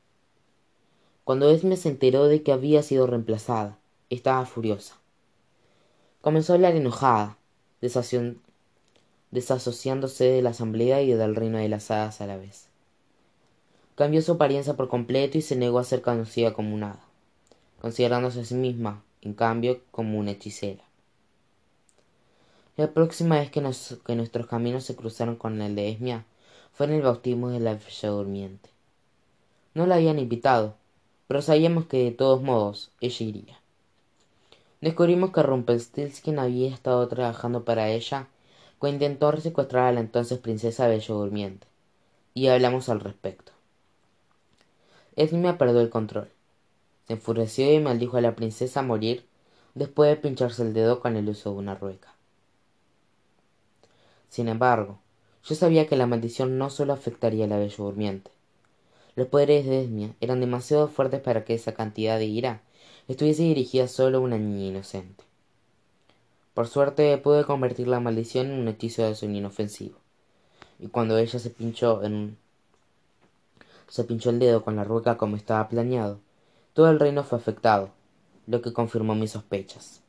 [1.23, 3.77] Cuando Esme se enteró de que había sido reemplazada,
[4.09, 4.95] estaba furiosa.
[6.21, 7.37] Comenzó a hablar enojada,
[9.29, 12.69] desasociándose de la asamblea y del reino de las hadas a la vez.
[13.95, 17.05] Cambió su apariencia por completo y se negó a ser conocida como un hada.
[17.81, 20.83] considerándose a sí misma, en cambio, como una hechicera.
[22.77, 26.25] La próxima vez que, nuestros caminos se cruzaron con el de Esmia
[26.73, 28.69] fue en el bautismo de la Bella Durmiente.
[29.73, 30.75] No la habían invitado,
[31.27, 33.59] pero sabíamos que de todos modos ella iría.
[34.79, 38.27] Descubrimos que Rumpelstiltskin había estado trabajando para ella
[38.79, 41.67] cuando intentó secuestrar a la entonces princesa Bella Durmiente,
[42.33, 43.51] y hablamos al respecto.
[45.15, 46.31] Esmia perdió el control.
[47.07, 49.25] Se enfureció y maldijo a la princesa a morir
[49.73, 52.13] después de pincharse el dedo con el uso de una rueca.
[54.29, 54.99] Sin embargo,
[55.43, 58.31] yo sabía que la maldición no solo afectaría a la bella durmiente.
[59.15, 62.61] Los poderes de Esmia eran demasiado fuertes para que esa cantidad de ira
[63.07, 65.23] estuviese dirigida solo a una niña inocente.
[66.53, 69.97] Por suerte pude convertir la maldición en un hechizo de sueño inofensivo.
[70.79, 72.37] Y cuando ella se pinchó en
[73.87, 76.19] se pinchó el dedo con la rueca como estaba planeado,
[76.73, 77.91] todo el reino fue afectado,
[78.47, 80.01] lo que confirmó mis sospechas.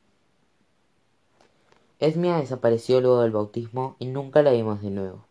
[1.98, 5.24] Esmia desapareció luego del bautismo y nunca la vimos de nuevo.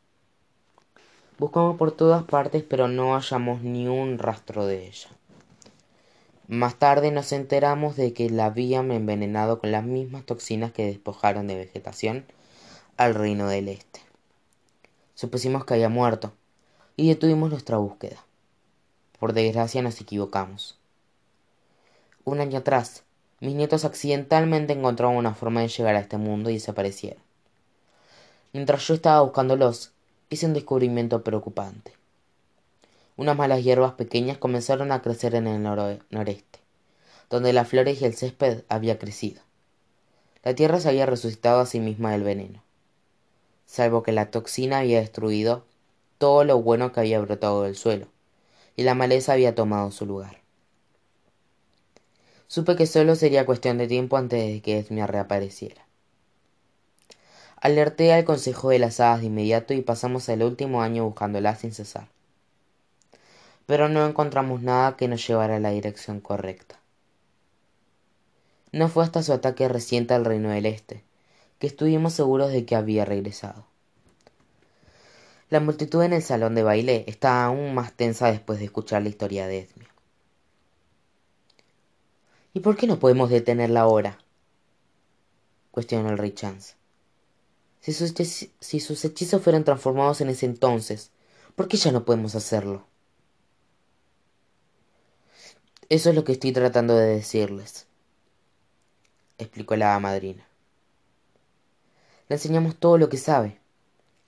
[1.37, 5.09] Buscamos por todas partes, pero no hallamos ni un rastro de ella.
[6.47, 11.47] Más tarde nos enteramos de que la habían envenenado con las mismas toxinas que despojaron
[11.47, 12.25] de vegetación
[12.97, 14.01] al reino del este.
[15.15, 16.33] Supusimos que había muerto
[16.97, 18.23] y detuvimos nuestra búsqueda.
[19.17, 20.80] Por desgracia nos equivocamos.
[22.23, 23.03] Un año atrás,
[23.39, 27.23] mis nietos accidentalmente encontraron una forma de llegar a este mundo y desaparecieron.
[28.53, 29.91] Mientras yo estaba buscándolos,
[30.29, 31.93] hice un descubrimiento preocupante.
[33.17, 36.59] Unas malas hierbas pequeñas comenzaron a crecer en el noreste,
[37.29, 39.41] donde las flores y el césped había crecido.
[40.43, 42.61] La tierra se había resucitado a sí misma del veneno,
[43.65, 45.65] salvo que la toxina había destruido
[46.19, 48.07] todo lo bueno que había brotado del suelo,
[48.75, 50.40] y la maleza había tomado su lugar.
[52.51, 55.85] Supe que solo sería cuestión de tiempo antes de que Esmia reapareciera.
[57.55, 61.71] Alerté al consejo de las hadas de inmediato y pasamos el último año buscándola sin
[61.71, 62.09] cesar.
[63.67, 66.77] Pero no encontramos nada que nos llevara a la dirección correcta.
[68.73, 71.05] No fue hasta su ataque reciente al Reino del Este
[71.57, 73.65] que estuvimos seguros de que había regresado.
[75.49, 79.09] La multitud en el salón de baile estaba aún más tensa después de escuchar la
[79.09, 79.90] historia de Esmia.
[82.53, 84.17] ¿Y por qué no podemos detenerla ahora?
[85.71, 86.75] cuestionó el rey Chance.
[87.79, 88.13] Si sus,
[88.59, 91.11] si sus hechizos fueran transformados en ese entonces,
[91.55, 92.85] ¿por qué ya no podemos hacerlo?
[95.89, 97.87] Eso es lo que estoy tratando de decirles,
[99.37, 100.45] explicó la madrina.
[102.29, 103.59] Le enseñamos todo lo que sabe.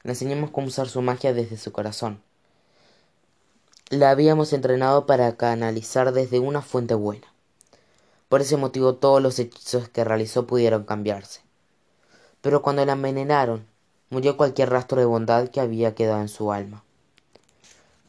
[0.04, 2.22] Le enseñamos cómo usar su magia desde su corazón.
[3.90, 7.33] La habíamos entrenado para canalizar desde una fuente buena.
[8.34, 11.42] Por ese motivo todos los hechizos que realizó pudieron cambiarse.
[12.42, 13.68] Pero cuando la envenenaron,
[14.10, 16.84] murió cualquier rastro de bondad que había quedado en su alma.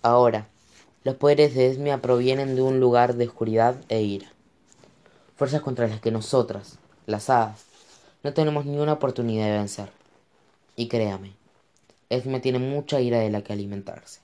[0.01, 0.49] Ahora,
[1.03, 4.33] los poderes de Esmia provienen de un lugar de oscuridad e ira.
[5.37, 7.67] Fuerzas contra las que nosotras, las hadas,
[8.23, 9.91] no tenemos ni una oportunidad de vencer.
[10.75, 11.35] Y créame,
[12.09, 14.21] Esmia tiene mucha ira de la que alimentarse.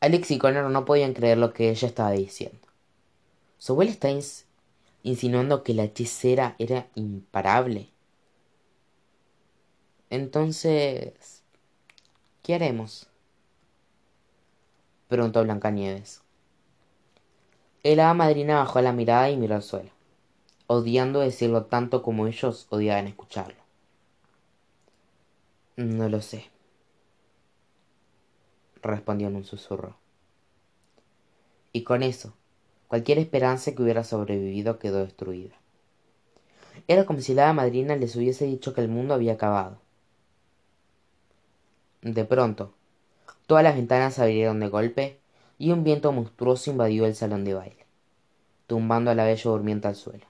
[0.00, 2.69] Alex y Connor no podían creer lo que ella estaba diciendo.
[3.60, 4.08] ¿Su abuela está
[5.02, 7.90] insinuando que la hechicera era imparable?
[10.08, 11.42] Entonces,
[12.42, 13.06] ¿qué haremos?
[15.08, 16.22] preguntó Blancanieves.
[17.82, 19.90] El hada madrina bajó la mirada y miró al suelo,
[20.66, 23.60] odiando decirlo tanto como ellos odiaban escucharlo.
[25.76, 26.50] No lo sé,
[28.80, 29.96] respondió en un susurro.
[31.72, 32.32] Y con eso,
[32.90, 35.54] Cualquier esperanza que hubiera sobrevivido quedó destruida.
[36.88, 39.78] Era como si la madrina les hubiese dicho que el mundo había acabado.
[42.02, 42.74] De pronto,
[43.46, 45.20] todas las ventanas se abrieron de golpe
[45.56, 47.86] y un viento monstruoso invadió el salón de baile,
[48.66, 50.26] tumbando a la bella durmiente al suelo.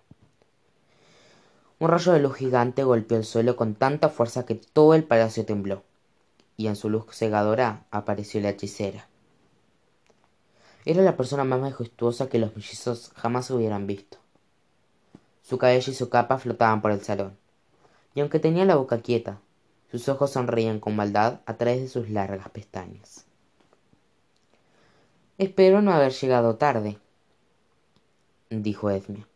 [1.78, 5.46] Un rayo de luz gigante golpeó el suelo con tanta fuerza que todo el palacio
[5.46, 5.82] tembló,
[6.58, 9.08] y en su luz cegadora apareció la hechicera.
[10.84, 14.18] Era la persona más majestuosa que los mellizos jamás hubieran visto.
[15.42, 17.36] Su cabello y su capa flotaban por el salón,
[18.14, 19.40] y aunque tenía la boca quieta,
[19.90, 23.26] sus ojos sonreían con maldad a través de sus largas pestañas.
[25.36, 26.98] Espero no haber llegado tarde,
[28.50, 29.26] dijo Esmia.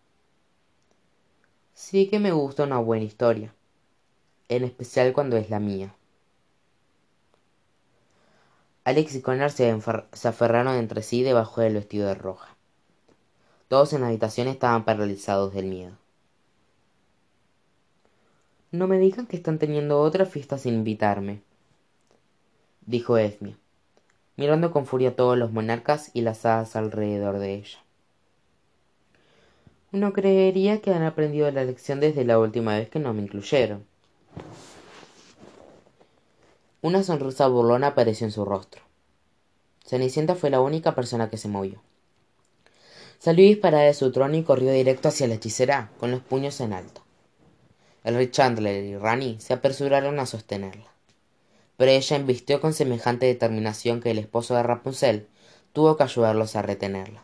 [1.75, 3.55] Sí que me gusta una buena historia,
[4.49, 5.95] en especial cuando es la mía.
[8.85, 9.71] Alex y Connor se,
[10.29, 12.55] aferraron entre sí debajo del vestido de roja.
[13.69, 15.93] Todos en la habitación estaban paralizados del miedo.
[18.73, 21.41] No me digan que están teniendo otra fiesta sin invitarme,
[22.85, 23.57] dijo Esmia,
[24.37, 27.79] mirando con furia a todos los monarcas y las hadas alrededor de ella.
[29.93, 33.87] Uno creería que han aprendido la lección desde la última vez que no me incluyeron.
[36.85, 38.83] Una sonrisa burlona apareció en su rostro.
[39.87, 41.81] Cenicienta fue la única persona que se movió.
[43.19, 46.75] Salió disparada de su trono y corrió directo hacia la hechicera, con los puños en
[46.75, 47.03] alto.
[48.03, 50.93] El Chandler y Rani se apresuraron a sostenerla.
[51.79, 55.27] Pero ella embistió con semejante determinación que el esposo de Rapunzel
[55.73, 57.23] tuvo que ayudarlos a retenerla.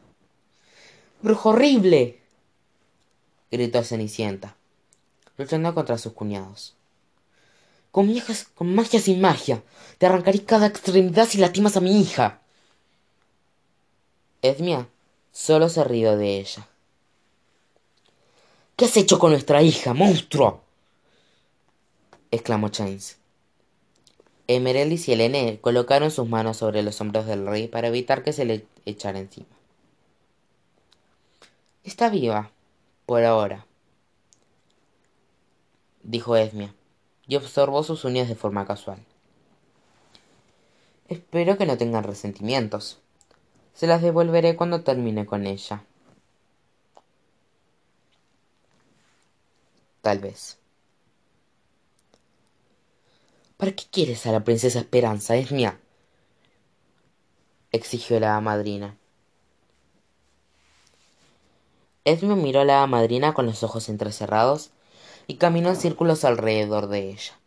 [1.21, 2.19] ¡Brujo horrible!
[3.51, 4.57] gritó Cenicienta,
[5.37, 6.80] luchando contra sus cuñados.
[7.91, 8.12] Con,
[8.55, 9.62] con magia sin magia,
[9.99, 12.41] te arrancaré cada extremidad si lastimas a mi hija.
[14.43, 14.88] Edmia
[15.32, 16.66] solo se rió de ella.
[18.76, 20.62] ¿Qué has hecho con nuestra hija, monstruo?
[22.30, 23.18] exclamó Chains.
[24.47, 28.45] Emerelis y Helene colocaron sus manos sobre los hombros del rey para evitar que se
[28.45, 29.47] le echara encima.
[31.84, 32.51] Está viva,
[33.07, 33.66] por ahora,
[36.03, 36.74] dijo Esmia,
[37.31, 38.99] y observó sus uñas de forma casual.
[41.09, 42.99] Espero que no tengan resentimientos.
[43.72, 45.85] Se las devolveré cuando termine con ella.
[50.03, 50.59] Tal vez.
[53.57, 55.78] ¿Para qué quieres a la princesa Esperanza, Esmia?
[57.70, 58.97] exigió la madrina.
[62.05, 64.72] Esme miró a la madrina con los ojos entrecerrados
[65.31, 67.39] y caminó en círculos alrededor de ella,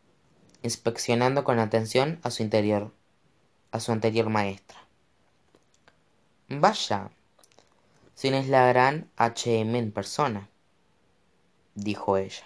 [0.61, 2.93] inspeccionando con atención a su interior,
[3.73, 4.77] a su anterior maestra.
[6.47, 7.11] Vaya,
[8.15, 9.77] si no es la gran H.M.
[9.77, 10.47] en persona,
[11.75, 12.45] dijo ella.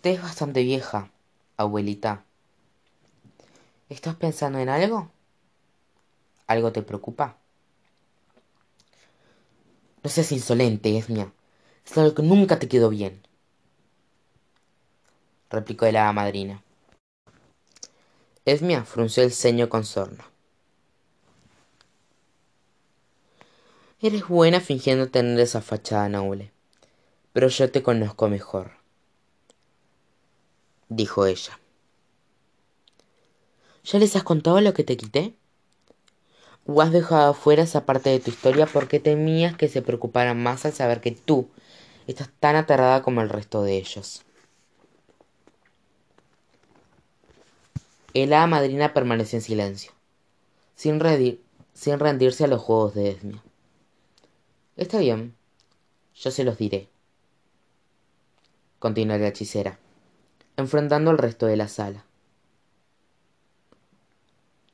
[0.00, 1.10] Te es bastante vieja,
[1.56, 2.22] abuelita.
[3.88, 5.10] ¿Estás pensando en algo?
[6.46, 7.36] ¿Algo te preocupa?
[10.04, 11.32] No seas insolente, Esmia.
[11.84, 13.24] Es algo que nunca te quedó bien.
[15.50, 16.62] replicó la madrina.
[18.44, 20.24] Esmia frunció el ceño con sorna.
[24.00, 26.50] Eres buena fingiendo tener esa fachada noble,
[27.32, 28.72] pero yo te conozco mejor,
[30.88, 31.58] dijo ella.
[33.84, 35.34] ¿Ya les has contado lo que te quité?
[36.66, 40.66] ¿O has dejado afuera esa parte de tu historia porque temías que se preocuparan más
[40.66, 41.48] al saber que tú
[42.06, 44.22] estás tan aterrada como el resto de ellos?
[48.12, 49.92] El madrina permaneció en silencio,
[50.74, 51.00] sin,
[51.72, 53.42] sin rendirse a los juegos de Esmia.
[54.76, 55.34] Está bien,
[56.14, 56.88] yo se los diré,
[58.78, 59.78] continuó la hechicera,
[60.56, 62.04] enfrentando al resto de la sala.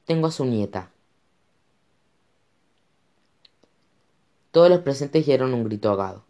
[0.05, 0.91] Tengo a su nieta,
[4.51, 6.25] Todos los presentes dieron un grito ahogado,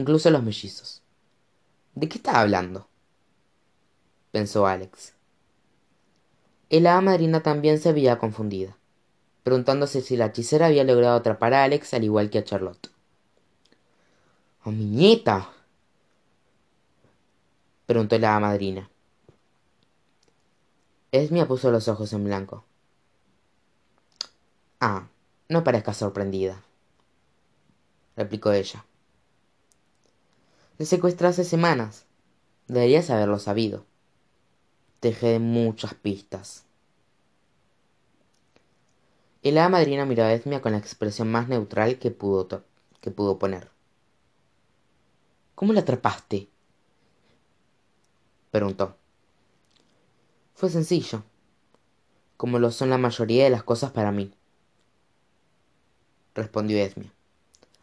[0.00, 1.02] incluso los mellizos.
[1.94, 2.88] ¿De qué está hablando?
[4.32, 5.14] pensó Alex.
[6.68, 8.76] El madrina también se veía confundida,
[9.42, 12.90] preguntándose si la hechicera había logrado atrapar a Alex al igual que a Charlotte.
[14.62, 15.50] ¡A mi nieta!
[17.86, 18.88] preguntó la madrina.
[21.10, 22.64] Esmia puso los ojos en blanco.
[24.78, 25.08] Ah,
[25.48, 26.62] no parezca sorprendida
[28.20, 28.84] replicó ella.
[30.80, 32.06] Le secuestré hace semanas.
[32.66, 33.84] Deberías haberlo sabido.
[35.02, 36.64] Dejé muchas pistas.
[39.42, 42.64] El hada madrina miró a Esmia con la expresión más neutral que pudo,
[43.02, 43.68] que pudo poner.
[45.54, 46.48] ¿Cómo la atrapaste?
[48.50, 48.96] preguntó.
[50.54, 51.24] Fue sencillo,
[52.38, 54.32] como lo son la mayoría de las cosas para mí,
[56.34, 57.12] respondió Esmia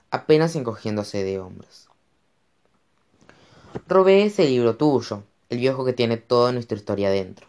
[0.09, 1.86] apenas encogiéndose de hombros.
[3.86, 7.47] Robé ese libro tuyo, el viejo que tiene toda nuestra historia dentro.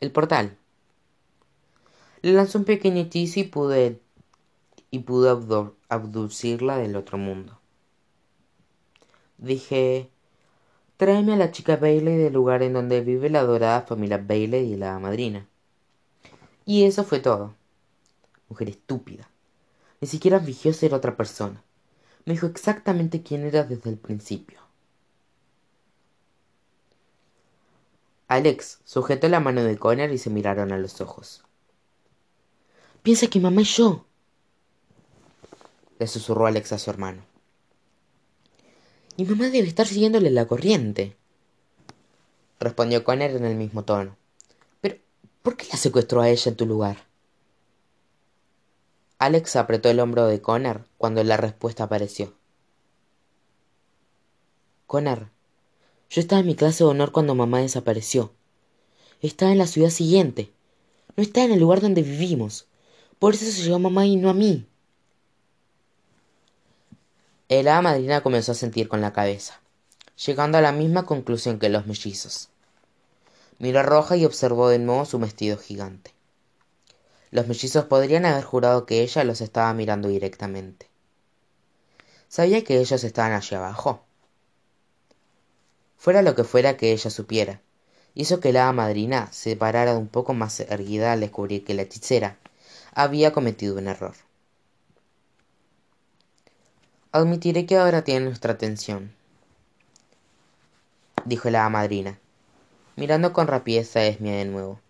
[0.00, 0.56] El portal.
[2.22, 4.00] Le lanzó un pequeño hechizo y pude,
[4.90, 5.30] y pude
[5.88, 7.58] abducirla del otro mundo.
[9.38, 10.08] Dije,
[10.96, 14.76] tráeme a la chica Bailey del lugar en donde vive la adorada familia Bailey y
[14.76, 15.46] la madrina.
[16.64, 17.54] Y eso fue todo.
[18.48, 19.28] Mujer estúpida.
[20.00, 21.62] Ni siquiera fingió ser otra persona
[22.24, 24.60] me dijo exactamente quién era desde el principio.
[28.32, 31.44] Alex sujetó la mano de Connor y se miraron a los ojos.
[33.02, 34.06] Piensa que mamá y yo.
[35.98, 37.22] le susurró Alex a su hermano.
[39.18, 41.14] Mi mamá debe estar siguiéndole la corriente,
[42.58, 44.16] respondió Connor en el mismo tono.
[44.80, 44.96] Pero,
[45.42, 47.04] ¿por qué la secuestró a ella en tu lugar?
[49.18, 52.32] Alex apretó el hombro de Connor cuando la respuesta apareció.
[54.86, 55.28] Connor,
[56.12, 58.34] yo estaba en mi clase de honor cuando mamá desapareció.
[59.22, 60.52] Estaba en la ciudad siguiente.
[61.16, 62.66] No estaba en el lugar donde vivimos.
[63.18, 64.66] Por eso se llevó a mamá y no a mí.
[67.48, 69.58] El hada madrina comenzó a sentir con la cabeza,
[70.26, 72.50] llegando a la misma conclusión que los mellizos.
[73.58, 76.12] Miró a Roja y observó de nuevo su vestido gigante.
[77.30, 80.90] Los mellizos podrían haber jurado que ella los estaba mirando directamente.
[82.28, 84.04] Sabía que ellos estaban allí abajo.
[86.02, 87.60] Fuera lo que fuera que ella supiera,
[88.16, 92.38] hizo que la madrina se parara un poco más erguida al descubrir que la hechicera
[92.92, 94.16] había cometido un error.
[97.12, 99.14] Admitiré que ahora tiene nuestra atención,
[101.24, 102.18] dijo la madrina,
[102.96, 104.80] mirando con rapidez a Esmia de nuevo.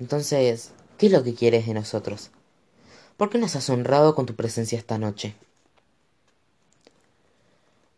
[0.00, 2.32] Entonces, ¿qué es lo que quieres de nosotros?
[3.16, 5.36] ¿Por qué nos has honrado con tu presencia esta noche?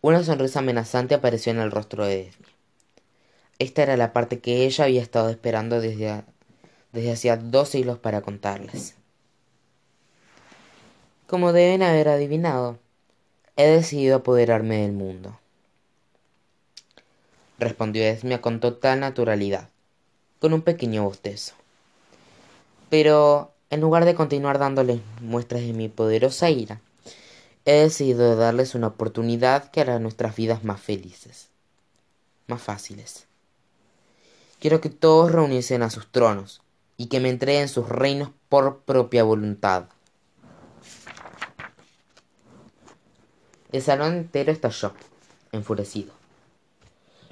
[0.02, 2.48] Una sonrisa amenazante apareció en el rostro de Esmia.
[3.58, 6.24] Esta era la parte que ella había estado esperando desde,
[6.92, 8.94] desde hacía dos siglos para contarles.
[11.26, 12.78] Como deben haber adivinado,
[13.56, 15.38] he decidido apoderarme del mundo.
[17.58, 19.68] Respondió Esmia con total naturalidad,
[20.38, 21.54] con un pequeño bostezo.
[22.88, 26.80] Pero, en lugar de continuar dándoles muestras de mi poderosa ira,
[27.64, 31.48] he decidido darles una oportunidad que hará nuestras vidas más felices,
[32.46, 33.26] más fáciles.
[34.58, 36.62] Quiero que todos reuniesen a sus tronos
[36.96, 39.86] y que me entreguen sus reinos por propia voluntad.
[43.72, 44.92] El salón entero estalló,
[45.52, 46.12] enfurecido.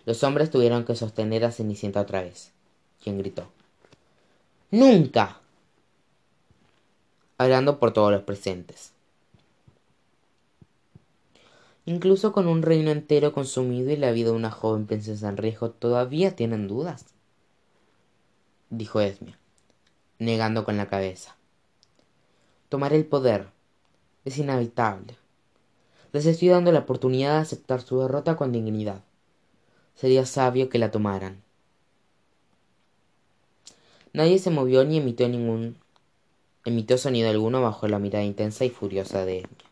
[0.06, 2.52] Los hombres tuvieron que sostener a Cenicienta otra vez,
[3.02, 3.50] quien gritó.
[4.70, 5.40] ¡Nunca!
[7.38, 8.92] hablando por todos los presentes.
[11.88, 15.70] Incluso con un reino entero consumido y la vida de una joven princesa en riesgo,
[15.70, 17.06] ¿todavía tienen dudas?
[18.68, 19.38] dijo Esmia,
[20.18, 21.34] negando con la cabeza.
[22.68, 23.46] Tomar el poder
[24.26, 25.16] es inevitable.
[26.12, 29.02] Les estoy dando la oportunidad de aceptar su derrota con dignidad.
[29.94, 31.42] Sería sabio que la tomaran.
[34.12, 35.78] Nadie se movió ni emitió ningún
[36.66, 39.67] emitió sonido alguno bajo la mirada intensa y furiosa de ella.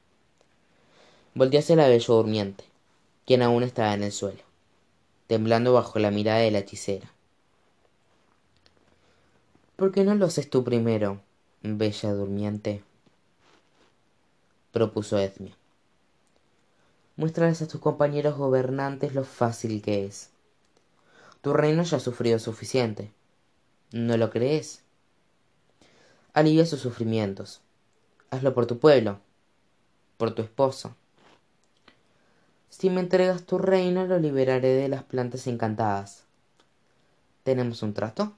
[1.36, 2.64] Volvió hacia la bello durmiente,
[3.26, 4.42] quien aún estaba en el suelo,
[5.26, 7.12] temblando bajo la mirada de la hechicera.
[9.76, 11.20] ¿Por qué no lo haces tú primero,
[11.60, 12.82] bella durmiente?
[14.72, 15.54] propuso Edmia.
[17.16, 20.30] Muéstrales a tus compañeros gobernantes lo fácil que es.
[21.42, 23.12] Tu reino ya ha sufrido suficiente.
[23.92, 24.80] ¿No lo crees?
[26.32, 27.60] Alivia sus sufrimientos.
[28.30, 29.20] Hazlo por tu pueblo,
[30.16, 30.96] por tu esposo.
[32.78, 36.24] Si me entregas tu reino, lo liberaré de las plantas encantadas.
[37.42, 38.34] ¿Tenemos un trato?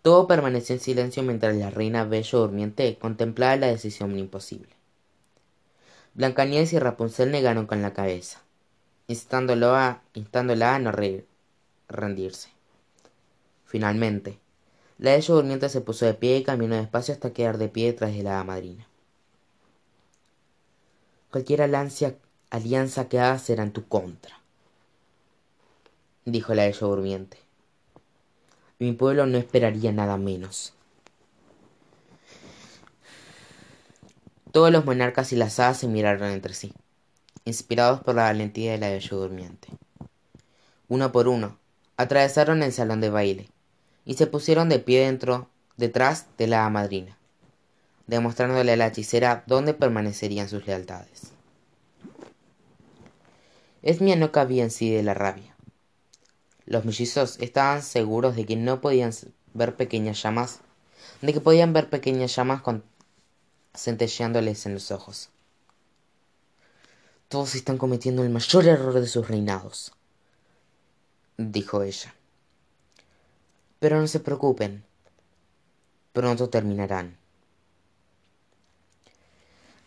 [0.00, 4.70] Todo permaneció en silencio mientras la reina bello durmiente contemplaba la decisión imposible.
[6.14, 8.40] Blancanieves y Rapunzel negaron con la cabeza,
[9.06, 10.92] instándola a no
[11.86, 12.48] rendirse.
[13.66, 14.38] Finalmente,
[14.96, 18.14] la ella durmiente se puso de pie y caminó despacio hasta quedar de pie detrás
[18.14, 18.86] de la madrina.
[21.32, 24.38] Cualquier alianza, que hagas será en tu contra,
[26.26, 27.38] dijo la ella durmiente.
[28.78, 30.74] Mi pueblo no esperaría nada menos.
[34.52, 36.74] Todos los monarcas y las hadas se miraron entre sí,
[37.46, 39.68] inspirados por la valentía de la bella durmiente.
[40.88, 41.56] Uno por uno,
[41.96, 43.48] atravesaron el salón de baile
[44.04, 47.16] y se pusieron de pie dentro, detrás de la madrina,
[48.06, 51.32] demostrándole a la hechicera dónde permanecerían sus lealtades.
[53.82, 55.56] Esmia no cabía en sí de la rabia.
[56.66, 59.12] Los mellizos estaban seguros de que no podían
[59.54, 60.60] ver pequeñas llamas,
[61.20, 62.62] de que podían ver pequeñas llamas
[63.74, 65.30] centelleándoles en los ojos.
[67.28, 69.92] Todos están cometiendo el mayor error de sus reinados,
[71.38, 72.14] dijo ella.
[73.80, 74.84] Pero no se preocupen,
[76.12, 77.21] pronto terminarán.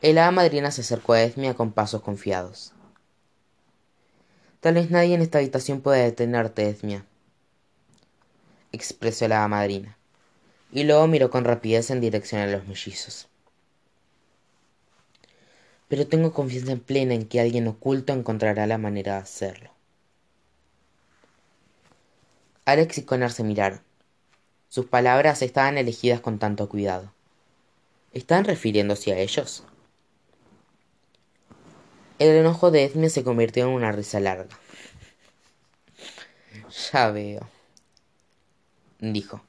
[0.06, 2.74] El hada madrina se acercó a Esmia con pasos confiados.
[4.60, 7.08] Tal vez nadie en esta habitación pueda detenerte, Esmia,
[8.72, 9.98] expresó la hada madrina,
[10.72, 13.28] y luego miró con rapidez en dirección a los mellizos.
[15.88, 19.72] pero tengo confianza plena en que alguien oculto encontrará la manera de hacerlo.
[22.66, 23.82] Alex y Connor se miraron.
[24.70, 27.12] Sus palabras estaban elegidas con tanto cuidado.
[28.14, 29.64] ¿Están refiriéndose a ellos?
[32.18, 34.48] El enojo de Esme se convirtió en una risa larga.
[36.94, 37.50] Ya veo,
[39.00, 39.42] dijo.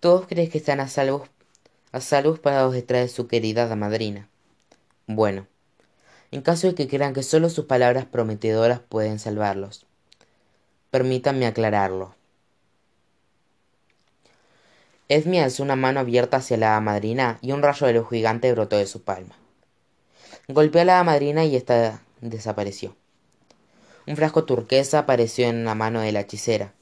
[0.00, 1.26] Todos creen que están a salvo,
[1.90, 4.28] a salvo parados detrás de su querida madrina.
[5.06, 5.46] Bueno,
[6.30, 9.86] en caso de que crean que solo sus palabras prometedoras pueden salvarlos,
[10.90, 12.14] permítanme aclararlo.
[15.08, 18.76] Esme alzó una mano abierta hacia la madrina y un rayo de luz gigante brotó
[18.76, 19.34] de su palma.
[20.48, 22.94] Golpeó a la madrina y ésta desapareció.
[24.06, 26.74] Un frasco turquesa apareció en la mano de la hechicera,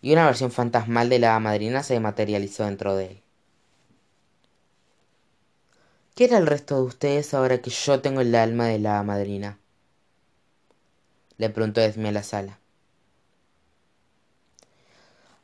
[0.00, 3.22] y una versión fantasmal de la madrina se materializó dentro de él.
[6.14, 9.58] ¿Qué era el resto de ustedes ahora que yo tengo el alma de la madrina?
[11.36, 12.58] Le preguntó Esme a la sala.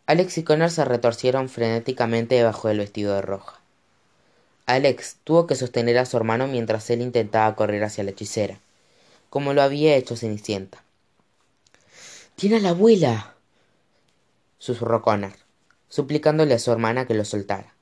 [0.07, 3.61] Alex y Connor se retorcieron frenéticamente debajo del vestido de roja.
[4.67, 8.59] Alex tuvo que sostener a su hermano mientras él intentaba correr hacia la hechicera,
[9.31, 10.83] como lo había hecho Cenicienta.
[12.35, 13.37] Tiene a la abuela.
[14.59, 15.33] susurró Connor,
[15.89, 17.75] suplicándole a su hermana que lo soltara.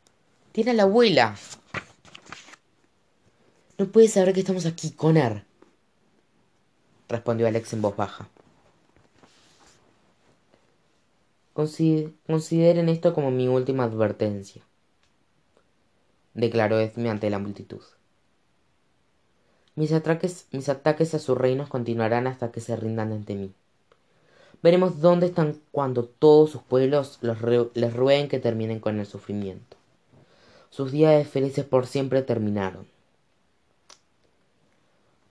[0.53, 1.37] Tiene a la abuela.
[3.79, 5.43] No puedes saber que estamos aquí, Connor,
[7.09, 8.29] respondió Alex en voz baja.
[11.55, 14.63] Consideren esto como mi última advertencia,
[16.35, 17.81] declaró Esme ante la multitud.
[19.77, 23.53] Mis ataques, mis ataques a sus reinos continuarán hasta que se rindan ante mí.
[24.63, 29.77] Veremos dónde están cuando todos sus pueblos les rueguen que terminen con el sufrimiento.
[30.71, 32.87] Sus días felices por siempre terminaron.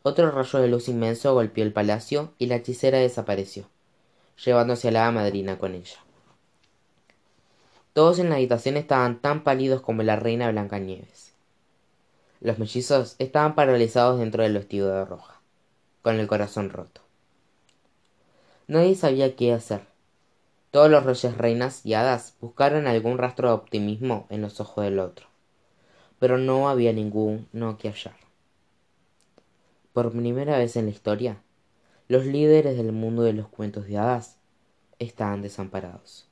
[0.04, 3.66] Otro rayo de luz inmenso golpeó el palacio y la hechicera desapareció,
[4.44, 6.03] llevándose a la madrina con ella.
[7.94, 11.34] Todos en la habitación estaban tan pálidos como la reina Blancanieves.
[12.42, 15.40] Los mellizos estaban paralizados dentro del vestido de roja,
[16.02, 17.02] con el corazón roto.
[18.66, 19.82] Nadie sabía qué hacer.
[20.72, 24.98] Todos los reyes, reinas y hadas buscaron algún rastro de optimismo en los ojos del
[24.98, 25.28] otro,
[26.18, 28.16] pero no había ninguno que hallar.
[29.94, 31.38] Por primera vez en la historia,
[32.08, 34.38] los líderes del mundo de los cuentos de hadas
[34.98, 36.28] estaban desamparados.